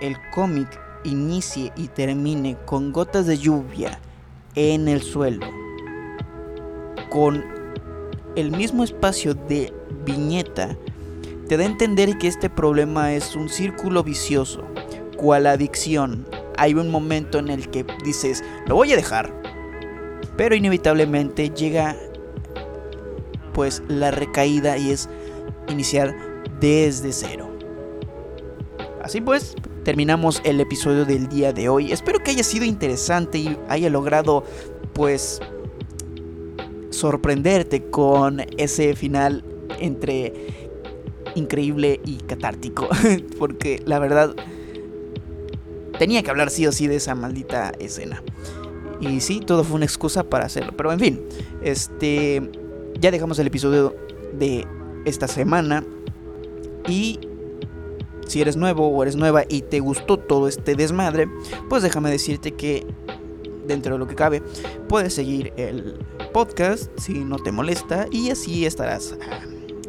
el 0.01 0.18
cómic 0.32 0.80
inicie 1.03 1.72
y 1.76 1.88
termine 1.88 2.57
con 2.66 2.91
gotas 2.91 3.26
de 3.26 3.38
lluvia 3.38 3.99
en 4.55 4.88
el 4.88 5.01
suelo, 5.01 5.45
con 7.09 7.43
el 8.36 8.51
mismo 8.51 8.84
espacio 8.84 9.34
de 9.34 9.74
viñeta, 10.05 10.78
te 11.47 11.57
da 11.57 11.63
a 11.63 11.68
entender 11.68 12.18
que 12.18 12.28
este 12.28 12.49
problema 12.49 13.13
es 13.13 13.36
un 13.36 13.49
círculo 13.49 14.03
vicioso, 14.03 14.66
cual 15.16 15.47
adicción. 15.47 16.28
Hay 16.58 16.74
un 16.74 16.89
momento 16.89 17.39
en 17.39 17.49
el 17.49 17.70
que 17.70 17.86
dices, 18.03 18.43
lo 18.68 18.76
voy 18.76 18.93
a 18.93 18.95
dejar, 18.95 19.34
pero 20.38 20.56
inevitablemente 20.56 21.49
llega 21.49 21.95
pues 23.53 23.82
la 23.88 24.12
recaída 24.12 24.78
y 24.78 24.91
es 24.91 25.10
iniciar 25.70 26.16
desde 26.60 27.12
cero. 27.12 27.49
Así 29.01 29.22
pues, 29.22 29.56
terminamos 29.84 30.41
el 30.43 30.60
episodio 30.60 31.06
del 31.06 31.30
día 31.30 31.53
de 31.53 31.70
hoy. 31.70 31.91
Espero 31.91 32.20
que 32.20 32.32
haya 32.32 32.43
sido 32.43 32.66
interesante 32.66 33.38
y 33.38 33.58
haya 33.70 33.89
logrado 33.89 34.43
pues 34.93 35.39
sorprenderte 36.89 37.84
con 37.89 38.41
ese 38.58 38.95
final 38.95 39.43
entre 39.80 40.34
increíble 41.36 42.01
y 42.06 42.16
catártico. 42.18 42.89
Porque 43.38 43.82
la 43.86 43.99
verdad 43.99 44.36
tenía 45.98 46.24
que 46.24 46.30
hablar 46.30 46.50
sí 46.50 46.66
o 46.68 46.72
sí 46.72 46.88
de 46.88 46.98
esa 46.98 47.16
maldita 47.16 47.72
escena. 47.80 48.24
Y 49.00 49.20
sí, 49.22 49.39
todo 49.39 49.64
fue 49.64 49.76
una 49.76 49.86
excusa 49.86 50.24
para 50.24 50.46
hacerlo. 50.46 50.74
Pero 50.76 50.91
en 50.91 51.00
fin, 51.00 51.22
este 51.62 52.41
ya 53.00 53.12
dejamos 53.12 53.39
el 53.39 53.48
episodio 53.48 53.96
de 54.34 54.68
esta 55.06 55.28
semana. 55.28 55.84
Y 56.88 57.20
si 58.28 58.41
eres 58.41 58.56
nuevo 58.58 58.88
o 58.88 59.04
eres 59.04 59.16
nueva 59.16 59.43
y 59.48 59.62
te 59.62 59.80
gustó 59.80 60.18
todo 60.18 60.48
este 60.48 60.76
desmadre, 60.76 61.28
pues 61.70 61.84
déjame 61.84 62.10
decirte 62.10 62.52
que 62.52 62.86
dentro 63.68 63.93
de 63.93 64.00
lo 64.00 64.08
que 64.08 64.16
cabe, 64.16 64.41
puedes 64.88 65.14
seguir 65.14 65.54
el 65.58 65.98
podcast 66.34 66.91
si 67.00 67.14
no 67.14 67.38
te 67.38 67.52
molesta 67.52 68.08
y 68.12 68.30
así 68.30 68.66
estarás 68.66 69.16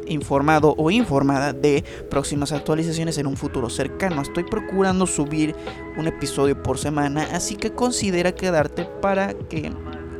informado 0.07 0.75
o 0.77 0.91
informada 0.91 1.53
de 1.53 1.83
próximas 2.09 2.51
actualizaciones 2.51 3.17
en 3.17 3.27
un 3.27 3.37
futuro 3.37 3.69
cercano. 3.69 4.21
Estoy 4.21 4.43
procurando 4.43 5.05
subir 5.05 5.55
un 5.97 6.07
episodio 6.07 6.61
por 6.61 6.77
semana, 6.77 7.27
así 7.31 7.55
que 7.55 7.73
considera 7.73 8.33
quedarte 8.33 8.85
para 9.01 9.33
que 9.33 9.71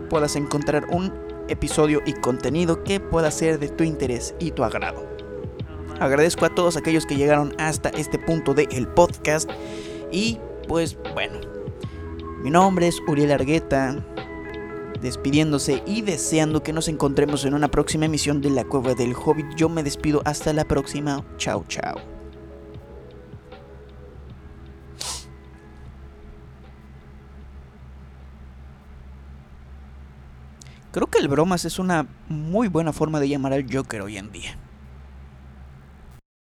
puedas 0.10 0.36
encontrar 0.36 0.88
un 0.92 1.14
episodio 1.48 2.02
y 2.06 2.14
contenido 2.14 2.84
que 2.84 3.00
pueda 3.00 3.32
ser 3.32 3.60
de 3.60 3.70
tu 3.70 3.84
interés 3.84 4.36
y 4.40 4.52
tu 4.52 4.64
agrado. 4.64 5.06
Agradezco 6.00 6.46
a 6.46 6.50
todos 6.50 6.78
aquellos 6.78 7.06
que 7.06 7.16
llegaron 7.16 7.54
hasta 7.58 7.90
este 7.90 8.20
punto 8.20 8.54
del 8.54 8.88
podcast 8.88 9.50
y 10.12 10.40
pues 10.68 10.98
bueno, 11.14 11.40
mi 12.44 12.52
nombre 12.52 12.88
es 12.88 13.02
Uriel 13.08 13.32
Argueta 13.32 14.04
despidiéndose 15.02 15.84
y 15.86 16.02
deseando 16.02 16.64
que 16.64 16.74
nos 16.74 16.88
encontremos 16.88 17.46
en 17.46 17.54
una 17.54 17.70
próxima 17.70 18.06
emisión 18.06 18.42
de 18.42 18.50
La 18.50 18.64
Cueva 18.64 18.94
del 18.94 19.14
Hobbit. 19.14 19.56
Yo 19.56 19.70
me 19.70 19.84
despido 19.84 20.22
hasta 20.26 20.54
la 20.54 20.66
próxima. 20.66 21.26
Chao, 21.38 21.64
chao. 21.68 21.98
Creo 30.92 31.08
que 31.08 31.20
el 31.20 31.28
bromas 31.28 31.64
es 31.66 31.78
una 31.78 32.08
muy 32.28 32.70
buena 32.70 32.92
forma 32.92 33.20
de 33.20 33.30
llamar 33.30 33.54
al 33.54 33.72
Joker 33.72 34.02
hoy 34.02 34.18
en 34.18 34.32
día. 34.32 34.58